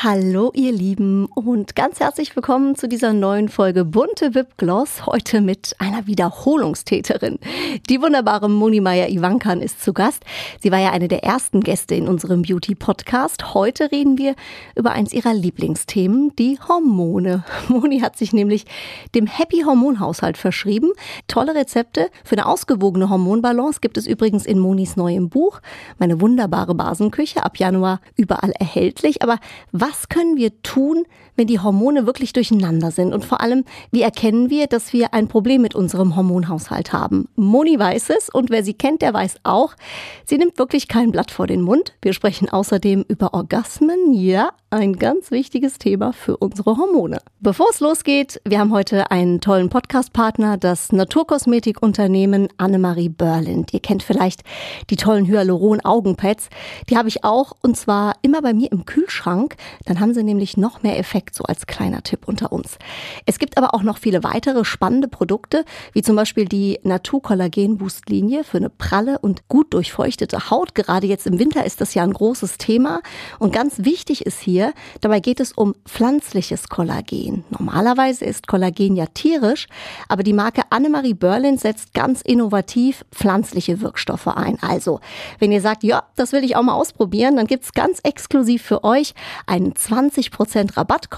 [0.00, 5.74] Hallo ihr Lieben und ganz herzlich willkommen zu dieser neuen Folge Bunte Wipgloss, heute mit
[5.80, 7.40] einer Wiederholungstäterin.
[7.90, 10.22] Die wunderbare Moni Meyer Ivankan ist zu Gast.
[10.60, 13.54] Sie war ja eine der ersten Gäste in unserem Beauty-Podcast.
[13.54, 14.36] Heute reden wir
[14.76, 17.42] über eins ihrer Lieblingsthemen, die Hormone.
[17.68, 18.66] Moni hat sich nämlich
[19.16, 20.92] dem Happy-Hormonhaushalt verschrieben.
[21.26, 25.60] Tolle Rezepte für eine ausgewogene Hormonbalance gibt es übrigens in Monis neuem Buch.
[25.98, 29.22] Meine wunderbare Basenküche, ab Januar überall erhältlich.
[29.22, 29.38] Aber
[29.72, 31.04] was können wir tun,
[31.38, 33.14] wenn die Hormone wirklich durcheinander sind?
[33.14, 37.28] Und vor allem, wie erkennen wir, dass wir ein Problem mit unserem Hormonhaushalt haben?
[37.36, 39.74] Moni weiß es und wer sie kennt, der weiß auch,
[40.26, 41.94] sie nimmt wirklich kein Blatt vor den Mund.
[42.02, 44.12] Wir sprechen außerdem über Orgasmen.
[44.12, 47.20] Ja, ein ganz wichtiges Thema für unsere Hormone.
[47.40, 53.72] Bevor es losgeht, wir haben heute einen tollen Podcast-Partner, das Naturkosmetikunternehmen Annemarie Berlind.
[53.72, 54.42] Ihr kennt vielleicht
[54.90, 56.48] die tollen Hyaluron-Augenpads.
[56.90, 59.56] Die habe ich auch und zwar immer bei mir im Kühlschrank.
[59.86, 62.78] Dann haben sie nämlich noch mehr Effekt, so als kleiner Tipp unter uns.
[63.26, 68.58] Es gibt aber auch noch viele weitere spannende Produkte, wie zum Beispiel die Natur-Kollagen-Boost-Linie für
[68.58, 70.74] eine pralle und gut durchfeuchtete Haut.
[70.74, 73.00] Gerade jetzt im Winter ist das ja ein großes Thema.
[73.38, 74.72] Und ganz wichtig ist hier, hier.
[75.00, 77.44] Dabei geht es um pflanzliches Kollagen.
[77.50, 79.66] Normalerweise ist Kollagen ja tierisch,
[80.08, 84.58] aber die Marke Annemarie Berlin setzt ganz innovativ pflanzliche Wirkstoffe ein.
[84.60, 85.00] Also,
[85.38, 88.84] wenn ihr sagt, ja, das will ich auch mal ausprobieren, dann gibt's ganz exklusiv für
[88.84, 89.14] euch
[89.46, 91.17] einen 20% Rabattcode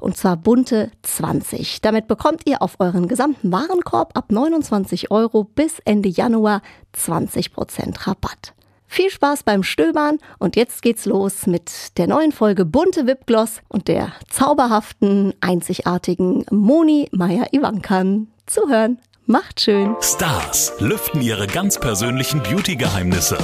[0.00, 1.80] und zwar bunte 20.
[1.80, 6.62] Damit bekommt ihr auf euren gesamten Warenkorb ab 29 Euro bis Ende Januar
[6.94, 8.54] 20% Rabatt.
[8.88, 13.88] Viel Spaß beim Stöbern und jetzt geht's los mit der neuen Folge Bunte Wipgloss und
[13.88, 18.28] der zauberhaften, einzigartigen Moni Meier Ivankan.
[18.46, 19.96] Zuhören, macht schön.
[20.00, 23.38] Stars lüften ihre ganz persönlichen Beauty-Geheimnisse.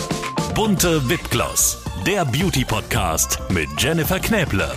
[0.54, 4.70] Bunte Wipgloss, der Beauty-Podcast mit Jennifer Knäble.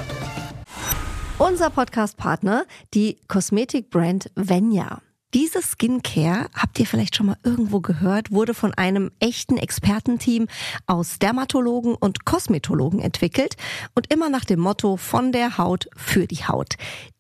[1.38, 5.02] Unser Podcast-Partner, die Kosmetikbrand Venya.
[5.34, 10.48] Diese Skincare, habt ihr vielleicht schon mal irgendwo gehört, wurde von einem echten Expertenteam
[10.88, 13.58] aus Dermatologen und Kosmetologen entwickelt
[13.96, 16.76] und immer nach dem Motto von der Haut für die Haut.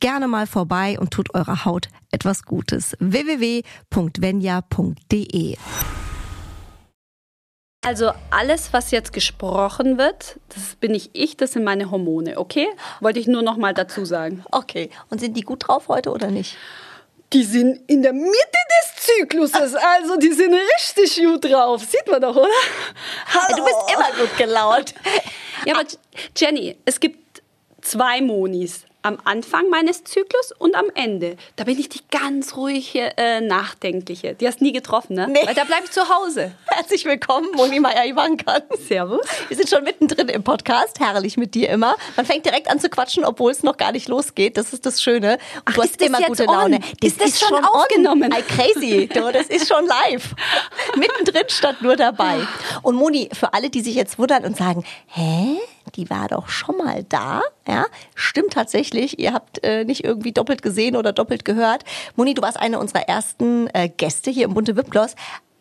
[0.00, 2.96] gerne mal vorbei und tut eurer Haut etwas Gutes.
[3.00, 3.66] www.venya.de
[7.82, 12.66] also alles, was jetzt gesprochen wird, das bin nicht ich, das sind meine Hormone, okay?
[13.00, 14.44] Wollte ich nur noch mal dazu sagen.
[14.50, 14.90] Okay.
[15.10, 16.56] Und sind die gut drauf heute oder nicht?
[17.32, 21.82] Die sind in der Mitte des Zykluses, also die sind richtig gut drauf.
[21.82, 22.48] Sieht man doch, oder?
[23.32, 23.56] Hallo.
[23.56, 24.94] Du bist immer gut gelaunt.
[25.64, 25.84] Ja, aber
[26.36, 27.42] Jenny, es gibt
[27.80, 31.38] zwei Monis am Anfang meines Zyklus und am Ende.
[31.56, 34.34] Da bin ich die ganz ruhige, äh, nachdenkliche.
[34.34, 35.26] Die hast nie getroffen, ne?
[35.26, 35.46] Nee.
[35.46, 36.52] Weil da bleibe ich zu Hause.
[36.66, 38.60] Herzlich willkommen, Moni Meier Ivanka.
[38.86, 39.26] Servus.
[39.48, 41.00] Wir sind schon mittendrin im Podcast.
[41.00, 41.96] Herrlich mit dir immer.
[42.16, 44.58] Man fängt direkt an zu quatschen, obwohl es noch gar nicht losgeht.
[44.58, 45.38] Das ist das Schöne.
[45.54, 46.44] Und Ach, du hast immer gute?
[46.44, 46.80] Laune.
[47.00, 48.30] Das ist das ist schon aufgenommen?
[48.30, 48.46] On.
[48.46, 49.08] crazy.
[49.08, 50.34] Du, das ist schon live.
[50.96, 52.46] mittendrin statt nur dabei.
[52.82, 55.56] Und Moni, für alle, die sich jetzt wundern und sagen, hä?
[55.94, 57.42] Die war doch schon mal da.
[57.66, 59.18] Ja, stimmt tatsächlich.
[59.18, 61.84] Ihr habt äh, nicht irgendwie doppelt gesehen oder doppelt gehört.
[62.16, 65.14] Moni, du warst eine unserer ersten äh, Gäste hier im Bunte Wipgloss.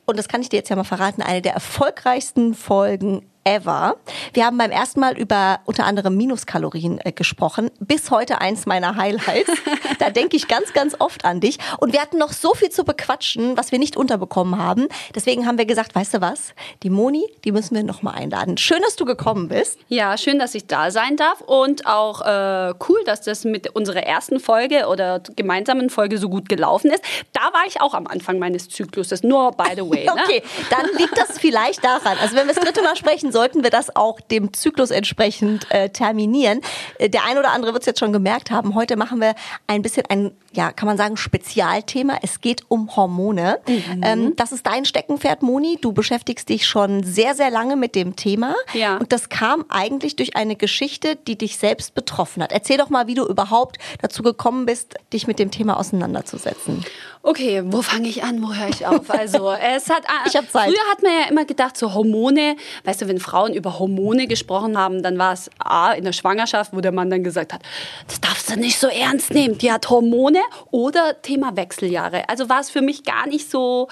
[0.05, 3.95] Und das kann ich dir jetzt ja mal verraten, eine der erfolgreichsten Folgen ever.
[4.33, 7.71] Wir haben beim ersten Mal über unter anderem Minuskalorien äh, gesprochen.
[7.79, 9.51] Bis heute eins meiner Highlights.
[9.99, 11.57] da denke ich ganz, ganz oft an dich.
[11.79, 14.87] Und wir hatten noch so viel zu bequatschen, was wir nicht unterbekommen haben.
[15.15, 16.53] Deswegen haben wir gesagt, weißt du was?
[16.83, 18.57] Die Moni, die müssen wir noch mal einladen.
[18.57, 19.79] Schön, dass du gekommen bist.
[19.87, 24.03] Ja, schön, dass ich da sein darf und auch äh, cool, dass das mit unserer
[24.03, 27.03] ersten Folge oder gemeinsamen Folge so gut gelaufen ist.
[27.31, 30.07] Da war ich auch am Anfang meines Zykluses, nur by the way.
[30.17, 30.23] Ne?
[30.23, 32.17] okay, dann liegt das vielleicht daran.
[32.21, 35.89] Also wenn wir das dritte Mal sprechen, sollten wir das auch dem Zyklus entsprechend äh,
[35.89, 36.61] terminieren.
[36.97, 38.73] Äh, der ein oder andere wird es jetzt schon gemerkt haben.
[38.73, 39.35] Heute machen wir
[39.67, 42.17] ein bisschen ein, ja, kann man sagen, Spezialthema.
[42.23, 43.59] Es geht um Hormone.
[43.67, 44.01] Mhm.
[44.03, 45.77] Ähm, das ist dein Steckenpferd, Moni.
[45.79, 48.55] Du beschäftigst dich schon sehr, sehr lange mit dem Thema.
[48.73, 48.97] Ja.
[48.97, 52.51] Und das kam eigentlich durch eine Geschichte, die dich selbst betroffen hat.
[52.51, 56.83] Erzähl doch mal, wie du überhaupt dazu gekommen bist, dich mit dem Thema auseinanderzusetzen.
[57.21, 58.41] Okay, wo fange ich an?
[58.41, 59.09] Wo höre ich auf?
[59.09, 60.69] Also, es hat, ich habe Zeit.
[60.69, 62.55] Früher hat man ja immer gedacht, so Hormone,
[62.85, 66.11] weißt du, wenn wenn Frauen über Hormone gesprochen haben, dann war es A, in der
[66.11, 67.61] Schwangerschaft, wo der Mann dann gesagt hat,
[68.07, 70.39] das darfst du nicht so ernst nehmen, die hat Hormone
[70.71, 72.29] oder Thema Wechseljahre.
[72.29, 73.87] Also war es für mich gar nicht so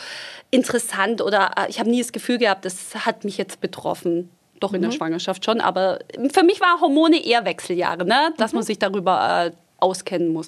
[0.51, 4.29] interessant oder äh, ich habe nie das Gefühl gehabt, das hat mich jetzt betroffen.
[4.59, 4.85] Doch in mhm.
[4.85, 5.99] der Schwangerschaft schon, aber
[6.31, 8.33] für mich war Hormone eher Wechseljahre, ne?
[8.37, 8.57] dass mhm.
[8.57, 10.47] man sich darüber äh, auskennen muss.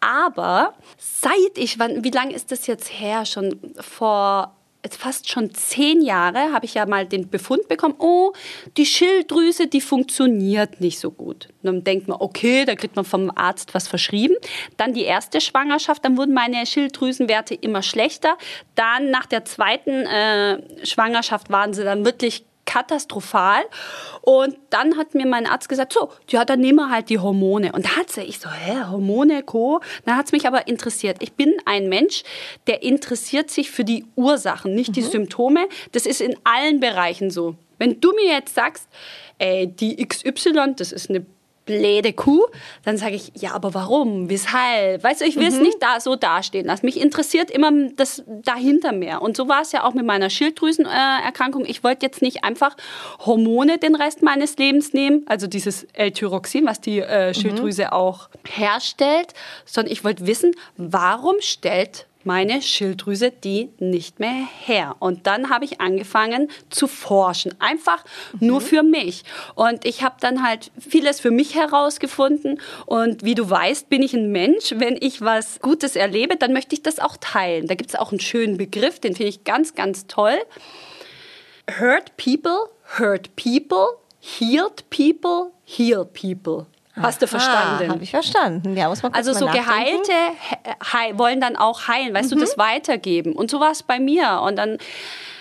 [0.00, 3.24] Aber seit ich, wann, wie lange ist das jetzt her?
[3.24, 4.54] Schon vor
[4.90, 8.32] fast schon zehn Jahre habe ich ja mal den Befund bekommen, oh,
[8.76, 11.48] die Schilddrüse, die funktioniert nicht so gut.
[11.62, 14.34] Und dann denkt man, okay, da kriegt man vom Arzt was verschrieben.
[14.76, 18.36] Dann die erste Schwangerschaft, dann wurden meine Schilddrüsenwerte immer schlechter.
[18.74, 23.62] Dann nach der zweiten äh, Schwangerschaft waren sie dann wirklich katastrophal.
[24.20, 27.72] Und dann hat mir mein Arzt gesagt, so, ja, dann nehmen wir halt die Hormone.
[27.72, 29.80] Und da hat sie, ich so, hä, Hormone, Co.
[30.04, 31.18] Dann hat es mich aber interessiert.
[31.20, 32.22] Ich bin ein Mensch,
[32.66, 34.94] der interessiert sich für die Ursachen, nicht mhm.
[34.94, 35.68] die Symptome.
[35.92, 37.56] Das ist in allen Bereichen so.
[37.78, 38.88] Wenn du mir jetzt sagst,
[39.38, 41.26] ey, die XY, das ist eine
[41.64, 42.46] blöde Kuh,
[42.84, 44.28] dann sage ich, ja, aber warum?
[44.28, 45.04] Weshalb?
[45.04, 45.62] Weißt du, ich will es mhm.
[45.62, 46.86] nicht da so dastehen lassen.
[46.86, 49.22] Mich interessiert immer das dahinter mehr.
[49.22, 51.64] Und so war es ja auch mit meiner Schilddrüsenerkrankung.
[51.64, 52.76] Ich wollte jetzt nicht einfach
[53.20, 57.34] Hormone den Rest meines Lebens nehmen, also dieses L-Tyroxin, was die äh, mhm.
[57.34, 57.90] Schilddrüse mhm.
[57.90, 64.96] auch herstellt, sondern ich wollte wissen, warum stellt meine Schilddrüse die nicht mehr her.
[64.98, 68.04] Und dann habe ich angefangen zu forschen, einfach
[68.38, 68.46] mhm.
[68.46, 69.24] nur für mich.
[69.54, 72.60] Und ich habe dann halt vieles für mich herausgefunden.
[72.86, 74.74] Und wie du weißt, bin ich ein Mensch.
[74.76, 77.66] Wenn ich was Gutes erlebe, dann möchte ich das auch teilen.
[77.66, 80.38] Da gibt es auch einen schönen Begriff, den finde ich ganz, ganz toll.
[81.78, 86.66] Hurt people, hurt people, healed people, heal people.
[86.94, 87.90] Hast du verstanden?
[87.90, 88.76] Habe ich verstanden.
[88.76, 90.12] Ja, muss man also so Geheilte
[90.82, 92.36] he wollen dann auch heilen, weißt mhm.
[92.36, 93.32] du, das weitergeben.
[93.32, 94.42] Und so war es bei mir.
[94.44, 94.78] Und dann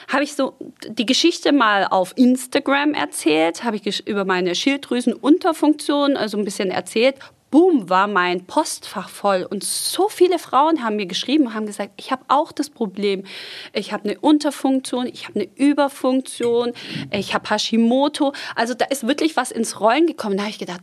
[0.07, 0.53] habe ich so
[0.88, 7.15] die Geschichte mal auf Instagram erzählt, habe ich über meine Schilddrüsenunterfunktion also ein bisschen erzählt
[7.51, 9.45] boom, war mein Postfach voll.
[9.48, 13.25] Und so viele Frauen haben mir geschrieben und haben gesagt, ich habe auch das Problem.
[13.74, 16.74] Ich habe eine Unterfunktion, ich habe eine Überfunktion,
[17.12, 18.33] ich habe Hashimoto.
[18.56, 20.38] Also da ist wirklich was ins Rollen gekommen.
[20.38, 20.81] Da habe ich gedacht,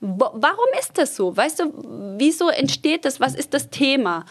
[0.00, 1.36] warum ist das so?
[1.36, 1.72] Weißt du,
[2.18, 3.18] wieso entsteht das?
[3.18, 4.26] Was ist das Thema?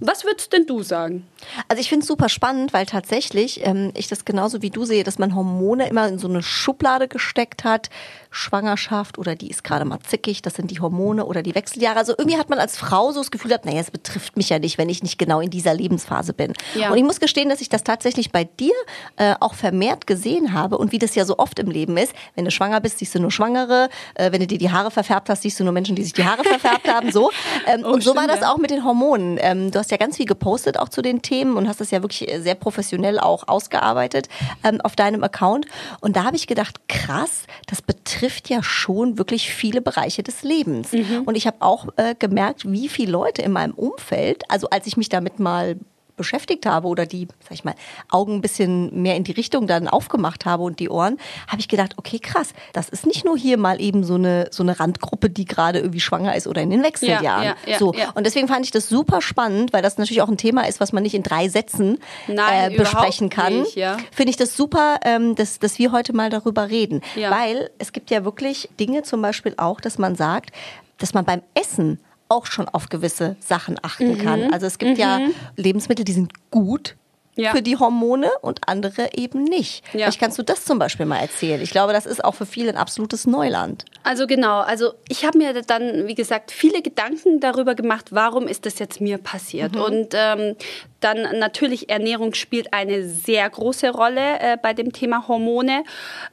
[0.00, 1.26] Was würdest denn du sagen?
[1.68, 5.04] Also ich finde es super spannend, weil tatsächlich ähm, ich das genauso wie du sehe,
[5.04, 7.90] dass man Hormone immer in so eine Schublade gesteckt hat.
[8.30, 11.98] Schwangerschaft oder die ist gerade mal zickig, das sind die Hormone oder die Wechseljahre.
[11.98, 14.58] Also irgendwie hat man als Frau so das Gefühl gehabt, naja, es betrifft mich ja
[14.58, 16.52] nicht, wenn ich nicht genau in dieser Lebensphase bin.
[16.74, 16.90] Ja.
[16.90, 18.74] Und ich muss gestehen, dass ich das tatsächlich bei dir
[19.16, 22.14] äh, auch vermehrt gesehen habe und wie das ja so oft im Leben ist.
[22.36, 23.88] Wenn du schwanger bist, siehst du nur Schwangere.
[24.14, 26.24] Äh, wenn du dir die Haare verfärbt hast, siehst du nur Menschen, die sich die
[26.24, 27.12] Haare verfärbt haben.
[27.12, 27.30] So.
[27.66, 29.38] Ähm, oh, und so stimmt, war das auch mit den Hormonen.
[29.40, 32.02] Ähm, du hast ja ganz viel gepostet auch zu den Themen und hast das ja
[32.02, 34.28] wirklich sehr professionell auch ausgearbeitet
[34.64, 35.66] ähm, auf deinem Account.
[36.00, 40.92] Und da habe ich gedacht, krass, das betrifft ja schon wirklich viele Bereiche des Lebens.
[40.92, 41.22] Mhm.
[41.24, 44.96] Und ich habe auch äh, gemerkt, wie viele Leute in meinem Umfeld, also als ich
[44.96, 45.76] mich damit mal
[46.20, 47.74] beschäftigt habe oder die, sag ich mal,
[48.10, 51.16] Augen ein bisschen mehr in die Richtung dann aufgemacht habe und die Ohren,
[51.48, 54.62] habe ich gedacht, okay, krass, das ist nicht nur hier mal eben so eine, so
[54.62, 57.44] eine Randgruppe, die gerade irgendwie schwanger ist oder in den Wechseljahren.
[57.44, 57.94] Ja, ja, so.
[57.94, 58.10] Ja.
[58.10, 60.92] Und deswegen fand ich das super spannend, weil das natürlich auch ein Thema ist, was
[60.92, 63.60] man nicht in drei Sätzen Nein, äh, besprechen kann.
[63.60, 63.78] Nicht.
[64.12, 67.00] Finde ich das super, ähm, dass, dass wir heute mal darüber reden.
[67.16, 70.50] Weil es gibt ja wirklich Dinge zum Beispiel auch, dass man sagt,
[70.98, 71.98] dass man beim Essen
[72.30, 74.18] auch schon auf gewisse Sachen achten mhm.
[74.18, 74.52] kann.
[74.52, 75.00] Also es gibt mhm.
[75.00, 75.20] ja
[75.56, 76.96] Lebensmittel, die sind gut
[77.40, 77.52] ja.
[77.52, 79.84] für die Hormone und andere eben nicht.
[79.86, 80.00] Ja.
[80.00, 81.60] Vielleicht kannst du das zum Beispiel mal erzählen.
[81.60, 83.84] Ich glaube, das ist auch für viele ein absolutes Neuland.
[84.02, 88.66] Also genau, also ich habe mir dann, wie gesagt, viele Gedanken darüber gemacht, warum ist
[88.66, 89.74] das jetzt mir passiert.
[89.74, 89.80] Mhm.
[89.80, 90.56] Und ähm,
[91.00, 95.84] dann natürlich Ernährung spielt eine sehr große Rolle äh, bei dem Thema Hormone.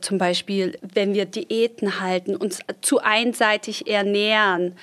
[0.02, 4.76] Zum Beispiel, wenn wir Diäten halten, uns zu einseitig ernähren,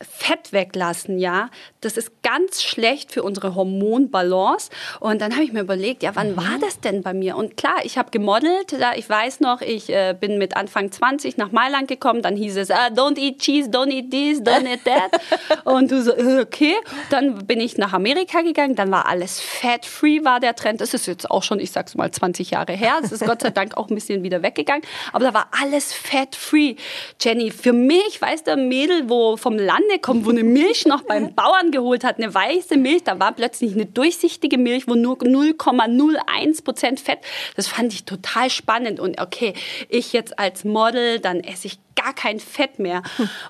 [0.00, 4.70] Fett weglassen, ja, das ist ganz schlecht für unsere Hormonbalance.
[5.00, 6.36] Und dann habe ich mir überlegt, ja, wann mhm.
[6.36, 7.36] war das denn bei mir?
[7.36, 8.72] Und klar, ich habe gemodelt.
[8.72, 12.22] Ja, ich weiß noch, ich äh, bin mit Anfang 20 nach Mailand gekommen.
[12.22, 15.64] Dann hieß es, ah, don't eat cheese, don't eat this, don't eat that.
[15.64, 16.74] und du so, äh, okay.
[17.10, 18.74] Dann bin ich nach Amerika gegangen.
[18.74, 20.80] Dann war alles fat-free, war der Trend.
[20.80, 22.98] Das ist jetzt auch schon, ich sag's mal, 20 Jahre her.
[23.00, 24.82] Das ist Gott sei Dank auch ein bisschen wieder weggegangen.
[25.12, 26.76] Aber da war alles fat-free.
[27.20, 31.02] Jenny, für mich, weißt du, Mädel, wo vom Land Kanne kommt, wo eine Milch noch
[31.08, 35.16] beim Bauern geholt hat, eine weiße Milch, da war plötzlich eine durchsichtige Milch, wo nur
[35.16, 37.18] 0,01 Prozent Fett.
[37.56, 39.00] Das fand ich total spannend.
[39.00, 39.54] Und okay,
[39.88, 43.02] ich jetzt als Model, dann esse ich gar kein Fett mehr.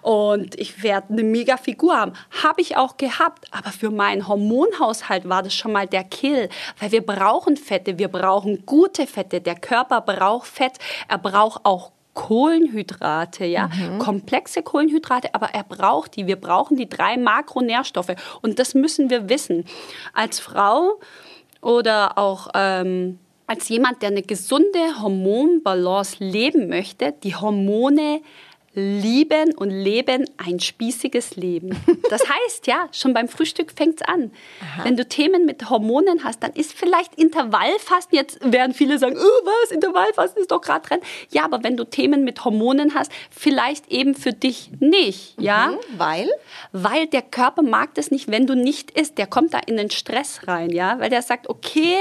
[0.03, 2.13] Und ich werde eine mega Figur haben.
[2.43, 6.49] Habe ich auch gehabt, aber für meinen Hormonhaushalt war das schon mal der Kill,
[6.79, 9.41] weil wir brauchen Fette, wir brauchen gute Fette.
[9.41, 10.75] Der Körper braucht Fett,
[11.09, 13.99] er braucht auch Kohlenhydrate, ja, mhm.
[13.99, 16.27] komplexe Kohlenhydrate, aber er braucht die.
[16.27, 19.65] Wir brauchen die drei Makronährstoffe und das müssen wir wissen.
[20.13, 21.01] Als Frau
[21.61, 28.23] oder auch ähm, als jemand, der eine gesunde Hormonbalance leben möchte, die Hormone
[28.75, 31.71] lieben und leben ein spießiges Leben.
[32.11, 34.31] Das heißt, ja, schon beim Frühstück fängt es an.
[34.61, 34.85] Aha.
[34.85, 39.47] Wenn du Themen mit Hormonen hast, dann ist vielleicht Intervallfasten, jetzt werden viele sagen, oh,
[39.47, 41.01] was, Intervallfasten ist doch gerade drin.
[41.31, 45.69] Ja, aber wenn du Themen mit Hormonen hast, vielleicht eben für dich nicht, ja?
[45.69, 46.31] Mhm, weil?
[46.73, 49.19] Weil der Körper mag das nicht, wenn du nicht isst.
[49.19, 51.01] Der kommt da in den Stress rein, ja?
[51.01, 51.97] Weil der sagt, okay,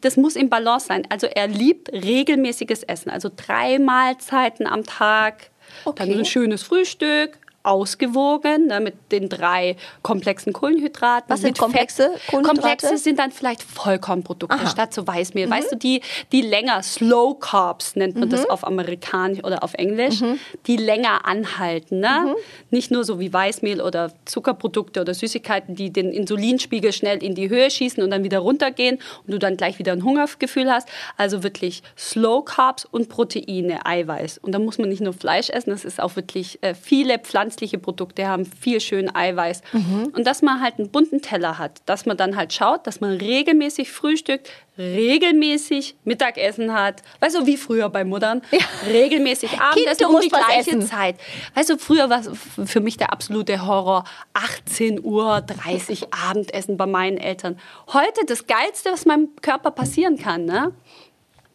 [0.00, 1.06] das muss im Balance sein.
[1.10, 5.50] Also er liebt regelmäßiges Essen, also drei Mahlzeiten am Tag,
[5.84, 6.08] Okay.
[6.08, 11.28] Dann ein schönes Frühstück, ausgewogen ne, mit den drei komplexen Kohlenhydraten.
[11.28, 12.26] Was sind komplexe Fett.
[12.28, 12.60] Kohlenhydrate?
[12.60, 14.66] Komplexe sind dann vielleicht Vollkornprodukte Aha.
[14.66, 15.46] statt so Weißmehl.
[15.46, 15.50] Mhm.
[15.50, 16.00] Weißt du, die,
[16.32, 18.32] die länger, Slow Carbs nennt man mhm.
[18.32, 20.38] das auf Amerikanisch oder auf Englisch, mhm.
[20.66, 22.00] die länger anhalten.
[22.00, 22.24] Ne?
[22.24, 22.34] Mhm.
[22.70, 27.50] Nicht nur so wie Weißmehl oder Zuckerprodukte oder Süßigkeiten, die den Insulinspiegel schnell in die
[27.50, 30.88] Höhe schießen und dann wieder runtergehen und du dann gleich wieder ein Hungergefühl hast.
[31.18, 34.38] Also wirklich Slow Carbs und Proteine, Eiweiß.
[34.38, 37.57] Und da muss man nicht nur Fleisch essen, das ist auch wirklich äh, viele Pflanzen
[37.58, 39.62] pflanzliche Produkte haben viel schön Eiweiß.
[39.72, 40.12] Mhm.
[40.14, 43.16] Und dass man halt einen bunten Teller hat, dass man dann halt schaut, dass man
[43.16, 47.02] regelmäßig frühstückt, regelmäßig Mittagessen hat.
[47.18, 48.42] Weißt du, wie früher bei Muttern?
[48.52, 48.60] Ja.
[48.86, 50.82] Regelmäßig Abendessen um die gleiche essen.
[50.82, 51.16] Zeit.
[51.54, 52.30] Weißt du, früher war es
[52.70, 54.04] für mich der absolute Horror.
[54.34, 57.58] 18 Uhr, 30 Abendessen bei meinen Eltern.
[57.92, 60.72] Heute das Geilste, was meinem Körper passieren kann, ne?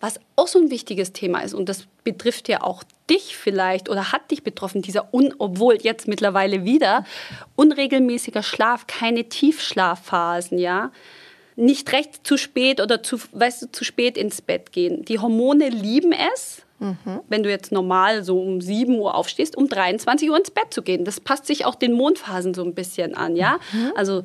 [0.04, 4.12] Was auch so ein wichtiges Thema ist, und das betrifft ja auch dich vielleicht oder
[4.12, 7.06] hat dich betroffen, dieser, un, obwohl jetzt mittlerweile wieder,
[7.56, 10.92] unregelmäßiger Schlaf, keine Tiefschlafphasen, ja.
[11.56, 15.06] Nicht recht zu spät oder zu, weißt du, zu spät ins Bett gehen.
[15.06, 17.22] Die Hormone lieben es, mhm.
[17.30, 20.82] wenn du jetzt normal so um 7 Uhr aufstehst, um 23 Uhr ins Bett zu
[20.82, 21.06] gehen.
[21.06, 23.58] Das passt sich auch den Mondphasen so ein bisschen an, ja.
[23.72, 23.94] Mhm.
[23.96, 24.24] Also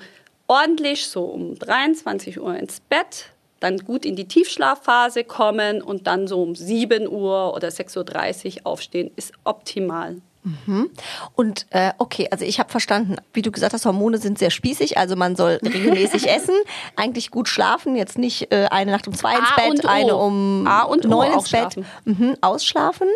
[0.49, 3.26] ordentlich so um 23 Uhr ins Bett,
[3.61, 8.67] dann gut in die Tiefschlafphase kommen und dann so um 7 Uhr oder 6.30 Uhr
[8.67, 10.17] aufstehen, ist optimal.
[10.45, 10.91] Mhm.
[11.35, 14.97] Und äh, okay, also ich habe verstanden, wie du gesagt hast, Hormone sind sehr spießig,
[14.97, 16.55] also man soll regelmäßig essen,
[16.97, 20.67] eigentlich gut schlafen, jetzt nicht äh, eine Nacht um zwei ins A Bett, eine um
[20.67, 23.09] A und neun ins Bett, mhm, ausschlafen.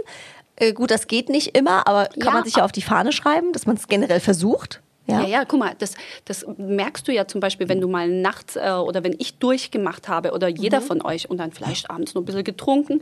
[0.56, 3.12] Äh, gut, das geht nicht immer, aber kann ja, man sich ja auf die Fahne
[3.12, 4.80] schreiben, dass man es generell versucht?
[5.06, 5.22] Ja?
[5.22, 5.94] ja, ja, guck mal, das,
[6.24, 10.08] das merkst du ja zum Beispiel, wenn du mal nachts äh, oder wenn ich durchgemacht
[10.08, 10.84] habe oder jeder mhm.
[10.84, 13.00] von euch und dann vielleicht abends noch ein bisschen getrunken,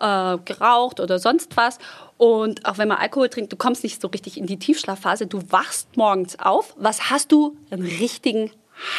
[0.00, 1.78] äh, geraucht oder sonst was.
[2.16, 5.42] Und auch wenn man Alkohol trinkt, du kommst nicht so richtig in die Tiefschlafphase, du
[5.50, 6.74] wachst morgens auf.
[6.78, 7.56] Was hast du?
[7.70, 8.50] Einen richtigen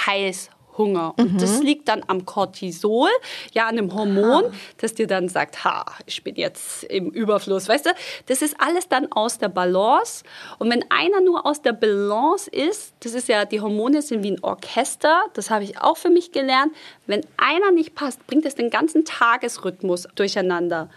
[0.05, 1.13] Heiß Hunger.
[1.17, 1.37] Und mhm.
[1.37, 3.09] das liegt dann am Cortisol,
[3.53, 4.51] ja, an einem Hormon, ha.
[4.77, 7.89] das dir dann sagt, ha, ich bin jetzt im Überfluss, weißt du?
[8.27, 10.23] Das ist alles dann aus der Balance.
[10.59, 14.31] Und wenn einer nur aus der Balance ist, das ist ja, die Hormone sind wie
[14.31, 16.73] ein Orchester, das habe ich auch für mich gelernt.
[17.07, 20.89] Wenn einer nicht passt, bringt es den ganzen Tagesrhythmus durcheinander.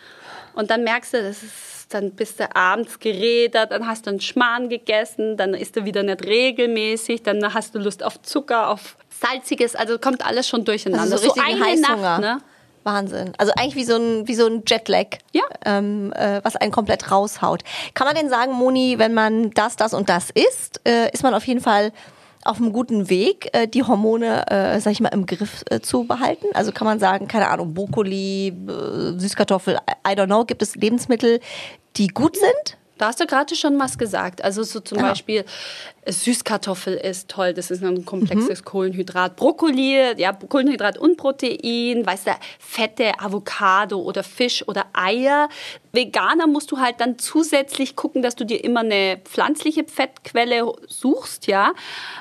[0.59, 4.21] Und dann merkst du, das ist dann bist du abends geredet, dann hast du einen
[4.21, 8.97] Schmarrn gegessen, dann isst du wieder nicht regelmäßig, dann hast du Lust auf Zucker, auf
[9.09, 11.15] salziges, also kommt alles schon durcheinander.
[11.15, 11.97] Also so, so eine Heißhunger.
[11.97, 12.39] Nacht, ne?
[12.85, 13.33] Wahnsinn.
[13.39, 15.45] Also eigentlich wie so ein, wie so ein Jetlag, ja.
[15.65, 17.63] ähm, äh, was einen komplett raushaut.
[17.95, 21.33] Kann man denn sagen, Moni, wenn man das, das und das isst, äh, ist man
[21.33, 21.93] auf jeden Fall
[22.49, 26.05] auf einem guten Weg, äh, die Hormone, äh, sag ich mal, im Griff äh, zu
[26.05, 26.47] behalten?
[26.55, 31.41] Also kann man sagen, keine Ahnung, Brokkoli, äh, Süßkartoffel, I don't know, gibt es Lebensmittel,
[31.97, 32.79] die gut sind?
[32.99, 34.43] Da hast du gerade schon was gesagt.
[34.43, 35.09] Also so zum ja.
[35.09, 35.45] Beispiel
[36.07, 38.65] Süßkartoffel ist toll, das ist ein komplexes mhm.
[38.65, 39.37] Kohlenhydrat.
[39.37, 45.49] Brokkoli, ja, Kohlenhydrat und Protein, weißt du, Fette, Avocado oder Fisch oder Eier.
[45.93, 51.47] Veganer musst du halt dann zusätzlich gucken, dass du dir immer eine pflanzliche Fettquelle suchst,
[51.47, 51.73] ja.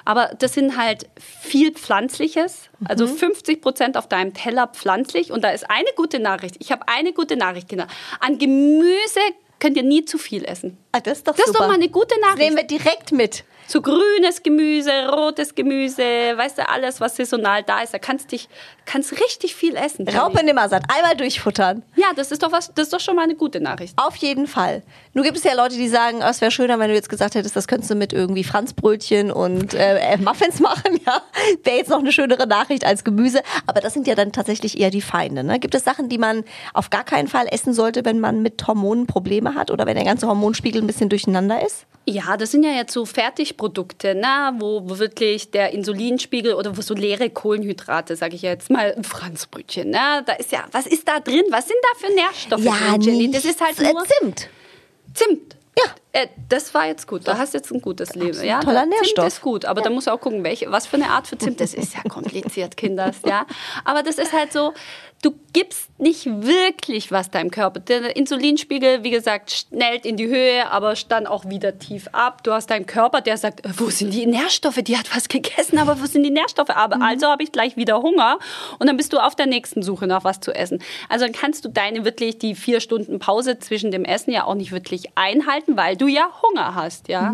[0.05, 3.61] Aber das sind halt viel Pflanzliches, also 50 mhm.
[3.61, 5.31] Prozent auf deinem Teller pflanzlich.
[5.31, 6.55] Und da ist eine gute Nachricht.
[6.59, 7.87] Ich habe eine gute Nachricht, Kinder.
[8.19, 9.19] An Gemüse
[9.59, 10.77] könnt ihr nie zu viel essen.
[10.91, 11.59] Ah, das ist doch Das ist super.
[11.59, 12.39] doch mal eine gute Nachricht.
[12.39, 13.43] nehmen wir direkt mit.
[13.69, 17.93] So grünes Gemüse, rotes Gemüse, weißt du, alles, was saisonal da ist.
[17.93, 18.47] Da kannst dich,
[18.85, 20.07] kannst richtig viel essen.
[20.07, 21.83] Raupe Nimmersatt, einmal durchfuttern.
[21.97, 23.93] Ja, das ist doch was, das ist doch schon mal eine gute Nachricht.
[23.97, 24.83] Auf jeden Fall.
[25.13, 27.35] Nur gibt es ja Leute, die sagen, oh, es wäre schöner, wenn du jetzt gesagt
[27.35, 30.99] hättest, das könntest du mit irgendwie Franzbrötchen und äh, äh, Muffins machen.
[31.05, 31.21] Ja,
[31.65, 33.41] wäre jetzt noch eine schönere Nachricht als Gemüse.
[33.65, 35.43] Aber das sind ja dann tatsächlich eher die Feinde.
[35.43, 35.59] Ne?
[35.59, 39.07] Gibt es Sachen, die man auf gar keinen Fall essen sollte, wenn man mit Hormonen
[39.07, 41.85] Probleme hat oder wenn der ganze Hormonspiegel ein bisschen durcheinander ist?
[42.09, 43.03] Ja, das sind ja jetzt so
[43.57, 44.53] Fertigprodukte, ne?
[44.59, 49.03] wo, wo wirklich der Insulinspiegel oder wo so leere Kohlenhydrate, sage ich jetzt mal, ein
[49.03, 49.89] Franzbrötchen.
[49.89, 50.23] Ne?
[50.25, 51.43] Da ist ja, was ist da drin?
[51.49, 53.31] Was sind da für Nährstoffe drin, Jenny?
[53.31, 54.49] Das ist halt äh, nur Zimt.
[55.13, 55.55] Zimt.
[55.77, 55.83] Ja.
[56.13, 57.27] Äh, das war jetzt gut.
[57.27, 58.41] Du hast jetzt ein gutes Leben.
[58.43, 59.27] Ja, toller Zimt Nährstoff.
[59.27, 61.59] ist gut, aber da musst du auch gucken, welche, was für eine Art für Zimt.
[61.59, 63.17] Das ist ja kompliziert, Kinders.
[63.25, 63.45] Ja,
[63.85, 64.73] aber das ist halt so.
[65.23, 67.79] Du gibst nicht wirklich was deinem Körper.
[67.79, 72.43] Der Insulinspiegel, wie gesagt, schnellt in die Höhe, aber dann auch wieder tief ab.
[72.43, 74.79] Du hast deinen Körper, der sagt, äh, wo sind die Nährstoffe?
[74.83, 76.69] Die hat was gegessen, aber wo sind die Nährstoffe?
[76.69, 78.37] Aber also habe ich gleich wieder Hunger
[78.77, 80.83] und dann bist du auf der nächsten Suche nach was zu essen.
[81.09, 84.55] Also dann kannst du deine wirklich die vier Stunden Pause zwischen dem Essen ja auch
[84.55, 87.33] nicht wirklich einhalten, weil du ja Hunger hast, ja.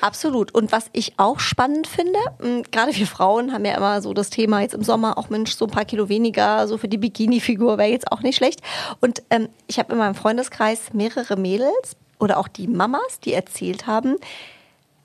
[0.00, 0.54] Absolut.
[0.54, 4.30] Und was ich auch spannend finde, mh, gerade wir Frauen haben ja immer so das
[4.30, 7.78] Thema jetzt im Sommer, auch Mensch, so ein paar Kilo weniger, so für die Bikini-Figur
[7.78, 8.60] wäre jetzt auch nicht schlecht.
[9.00, 13.86] Und ähm, ich habe in meinem Freundeskreis mehrere Mädels oder auch die Mamas, die erzählt
[13.86, 14.16] haben,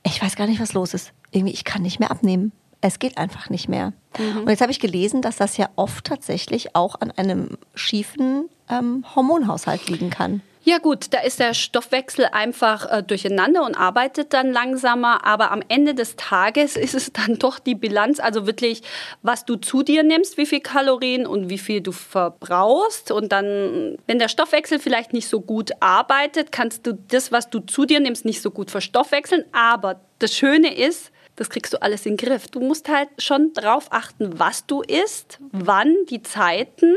[0.04, 1.12] ich weiß gar nicht, was los ist.
[1.32, 2.51] Irgendwie, ich kann nicht mehr abnehmen.
[2.82, 3.92] Es geht einfach nicht mehr.
[4.39, 9.04] Und jetzt habe ich gelesen, dass das ja oft tatsächlich auch an einem schiefen ähm,
[9.16, 10.42] Hormonhaushalt liegen kann.
[10.70, 15.64] Ja gut, da ist der Stoffwechsel einfach äh, durcheinander und arbeitet dann langsamer, aber am
[15.68, 18.84] Ende des Tages ist es dann doch die Bilanz, also wirklich,
[19.24, 23.98] was du zu dir nimmst, wie viel Kalorien und wie viel du verbrauchst und dann,
[24.06, 28.00] wenn der Stoffwechsel vielleicht nicht so gut arbeitet, kannst du das, was du zu dir
[28.00, 32.28] nimmst, nicht so gut verstoffwechseln, aber das Schöne ist, das kriegst du alles in den
[32.28, 32.50] Griff.
[32.50, 36.96] Du musst halt schon drauf achten, was du isst, wann, die Zeiten,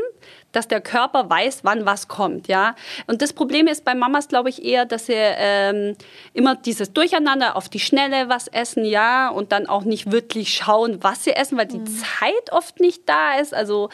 [0.53, 2.75] dass der Körper weiß, wann was kommt, ja.
[3.07, 5.97] Und das Problem ist bei Mamas, glaube ich, eher, dass sie ähm,
[6.33, 11.03] immer dieses Durcheinander auf die Schnelle was essen, ja, und dann auch nicht wirklich schauen,
[11.03, 13.53] was sie essen, weil die Zeit oft nicht da ist.
[13.53, 13.89] Also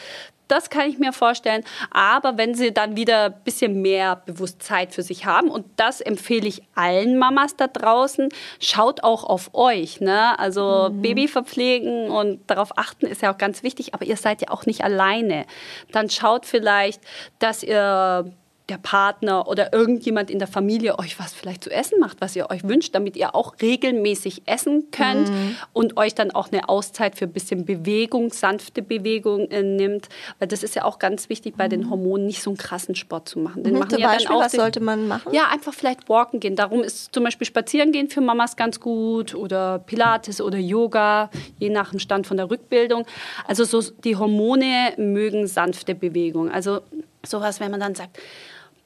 [0.50, 1.64] das kann ich mir vorstellen.
[1.90, 6.00] Aber wenn sie dann wieder ein bisschen mehr bewusst Zeit für sich haben, und das
[6.00, 8.28] empfehle ich allen Mamas da draußen,
[8.58, 10.00] schaut auch auf euch.
[10.00, 10.38] Ne?
[10.38, 14.50] Also Baby verpflegen und darauf achten ist ja auch ganz wichtig, aber ihr seid ja
[14.50, 15.46] auch nicht alleine.
[15.92, 17.00] Dann schaut vielleicht,
[17.38, 18.32] dass ihr
[18.70, 22.48] der Partner oder irgendjemand in der Familie euch was vielleicht zu essen macht, was ihr
[22.50, 25.30] euch wünscht, damit ihr auch regelmäßig essen könnt
[25.72, 30.08] und euch dann auch eine Auszeit für ein bisschen Bewegung, sanfte Bewegung äh, nimmt.
[30.38, 33.28] Weil das ist ja auch ganz wichtig bei den Hormonen, nicht so einen krassen Sport
[33.28, 33.64] zu machen.
[33.64, 35.34] Den Mhm, machen zum ja Beispiel, dann auch was die- sollte man machen?
[35.34, 36.56] Ja, einfach vielleicht walken gehen.
[36.56, 41.70] Darum ist zum Beispiel spazieren gehen für Mamas ganz gut oder Pilates oder Yoga, je
[41.70, 43.04] nach dem Stand von der Rückbildung.
[43.46, 46.50] Also so die Hormone mögen sanfte Bewegung.
[46.50, 46.80] Also
[47.26, 48.18] sowas, wenn man dann sagt,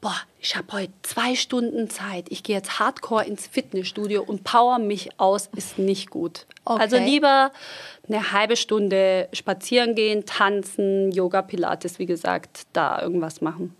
[0.04, 4.78] boah, ich habe heute zwei Stunden Zeit, ich gehe jetzt hardcore ins Fitnessstudio und power
[4.78, 6.44] mich aus, ist nicht gut.
[6.66, 6.78] Okay.
[6.82, 7.52] Also lieber
[8.06, 13.74] eine halbe Stunde spazieren gehen, tanzen, Yoga, Pilates, wie gesagt, da irgendwas machen.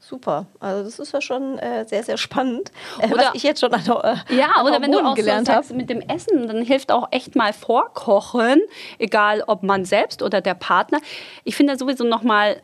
[0.00, 0.46] Super.
[0.60, 3.74] Also das ist ja schon äh, sehr, sehr spannend, äh, Oder- was ich jetzt schon
[3.74, 6.90] an, äh, Ja, oder wenn du auch gelernt so sagst, mit dem Essen, dann hilft
[6.90, 8.62] auch echt mal vorkochen,
[8.98, 11.00] egal ob man selbst oder der Partner.
[11.44, 12.62] Ich finde sowieso noch mal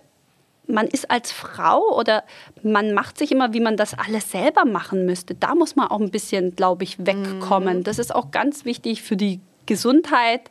[0.68, 2.24] man ist als Frau oder
[2.62, 5.34] man macht sich immer, wie man das alles selber machen müsste.
[5.34, 7.06] Da muss man auch ein bisschen, glaube ich, Mhm.
[7.06, 7.84] wegkommen.
[7.84, 10.42] Das ist auch ganz wichtig für die Gesundheit,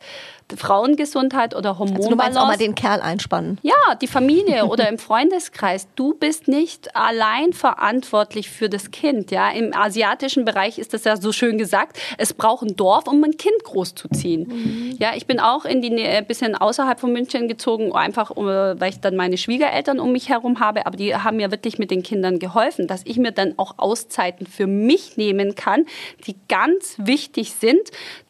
[0.56, 2.16] Frauengesundheit oder Also du Hormonbalance.
[2.16, 3.58] meinst auch mal den Kerl einspannen.
[3.62, 5.88] Ja, die Familie oder im Freundeskreis.
[5.96, 9.30] Du bist nicht allein verantwortlich für das Kind.
[9.30, 11.98] Ja, im asiatischen Bereich ist das ja so schön gesagt.
[12.16, 14.96] Es braucht ein Dorf, um ein Kind großzuziehen.
[14.98, 18.46] Ja, ich bin auch in die Nähe, ein bisschen außerhalb von München gezogen, einfach um,
[18.46, 20.86] weil ich dann meine Schwiegereltern um mich herum habe.
[20.86, 24.46] Aber die haben mir wirklich mit den Kindern geholfen, dass ich mir dann auch Auszeiten
[24.46, 25.86] für mich nehmen kann,
[26.26, 27.80] die ganz wichtig sind,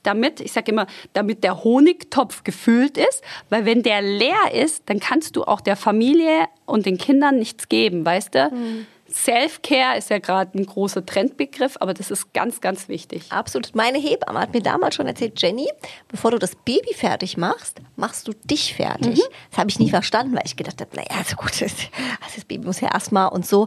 [0.03, 1.65] damit, ich sage immer, damit der
[2.09, 6.87] Honigtopf gefüllt ist, weil wenn der leer ist, dann kannst du auch der Familie und
[6.87, 8.51] den Kindern nichts geben, weißt du?
[9.11, 13.25] Self-Care ist ja gerade ein großer Trendbegriff, aber das ist ganz, ganz wichtig.
[13.31, 13.75] Absolut.
[13.75, 15.67] Meine Hebamme hat mir damals schon erzählt, Jenny,
[16.09, 19.23] bevor du das Baby fertig machst, machst du dich fertig.
[19.51, 21.75] Das habe ich nie verstanden, weil ich gedacht habe, naja, also gut, also
[22.35, 23.67] das Baby muss ja erstmal und so.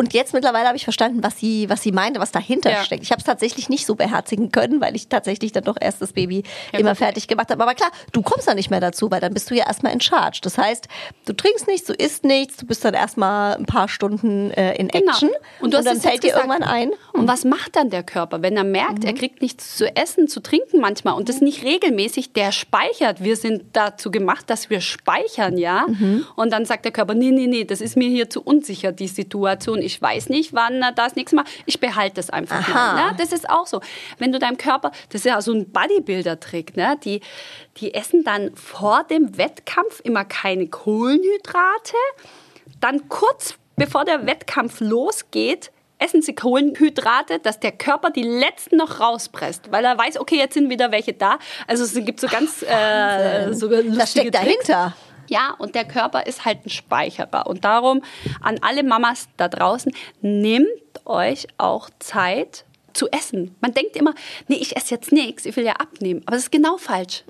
[0.00, 2.82] Und jetzt mittlerweile habe ich verstanden, was sie, was sie meinte, was dahinter Ja.
[2.84, 3.02] steckt.
[3.02, 6.14] Ich habe es tatsächlich nicht so beherzigen können, weil ich tatsächlich dann doch erst das
[6.14, 6.98] Baby immer gut.
[6.98, 7.62] fertig gemacht habe.
[7.62, 10.00] Aber klar, du kommst dann nicht mehr dazu, weil dann bist du ja erstmal in
[10.00, 10.40] Charge.
[10.42, 10.88] Das heißt,
[11.26, 14.88] du trinkst nichts, du isst nichts, du bist dann erstmal ein paar Stunden äh, in
[14.88, 15.10] Genau.
[15.12, 15.28] Action.
[15.60, 16.46] Und du hast dann fällt dir gesagt.
[16.46, 16.92] irgendwann ein.
[17.12, 20.40] Und was macht dann der Körper, wenn er merkt, er kriegt nichts zu essen, zu
[20.40, 23.22] trinken manchmal und das nicht regelmäßig, der speichert.
[23.22, 25.84] Wir sind dazu gemacht, dass wir speichern, ja.
[26.36, 29.08] Und dann sagt der Körper, nee, nee, nee, das ist mir hier zu unsicher, die
[29.08, 29.82] Situation.
[29.82, 32.68] Ich weiß nicht, wann das nächste Mal, ich behalte das einfach.
[32.68, 32.92] Aha.
[32.94, 33.16] Mal, ne?
[33.16, 33.80] Das ist auch so.
[34.18, 36.98] Wenn du deinem Körper, das ist ja so ein Bodybuilder-Trick, ne?
[37.02, 37.22] Die,
[37.78, 41.96] die essen dann vor dem Wettkampf immer keine Kohlenhydrate.
[42.80, 49.00] Dann kurz bevor der Wettkampf losgeht, essen sie Kohlenhydrate, dass der Körper die letzten noch
[49.00, 51.38] rauspresst, weil er weiß, okay, jetzt sind wieder welche da.
[51.66, 54.68] Also es gibt so ganz äh, so lustige Das steckt Tricks.
[55.30, 57.46] Ja, und der Körper ist halt ein Speicherer.
[57.46, 58.02] Und darum
[58.42, 60.66] an alle Mamas da draußen, nehmt
[61.04, 63.54] euch auch Zeit zu essen.
[63.60, 64.12] Man denkt immer,
[64.48, 66.22] nee, ich esse jetzt nichts, ich will ja abnehmen.
[66.26, 67.22] Aber das ist genau falsch.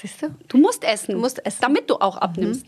[0.00, 0.28] Siehst du?
[0.46, 1.14] Du musst essen.
[1.14, 1.58] Du musst essen.
[1.60, 2.64] Damit du auch abnimmst.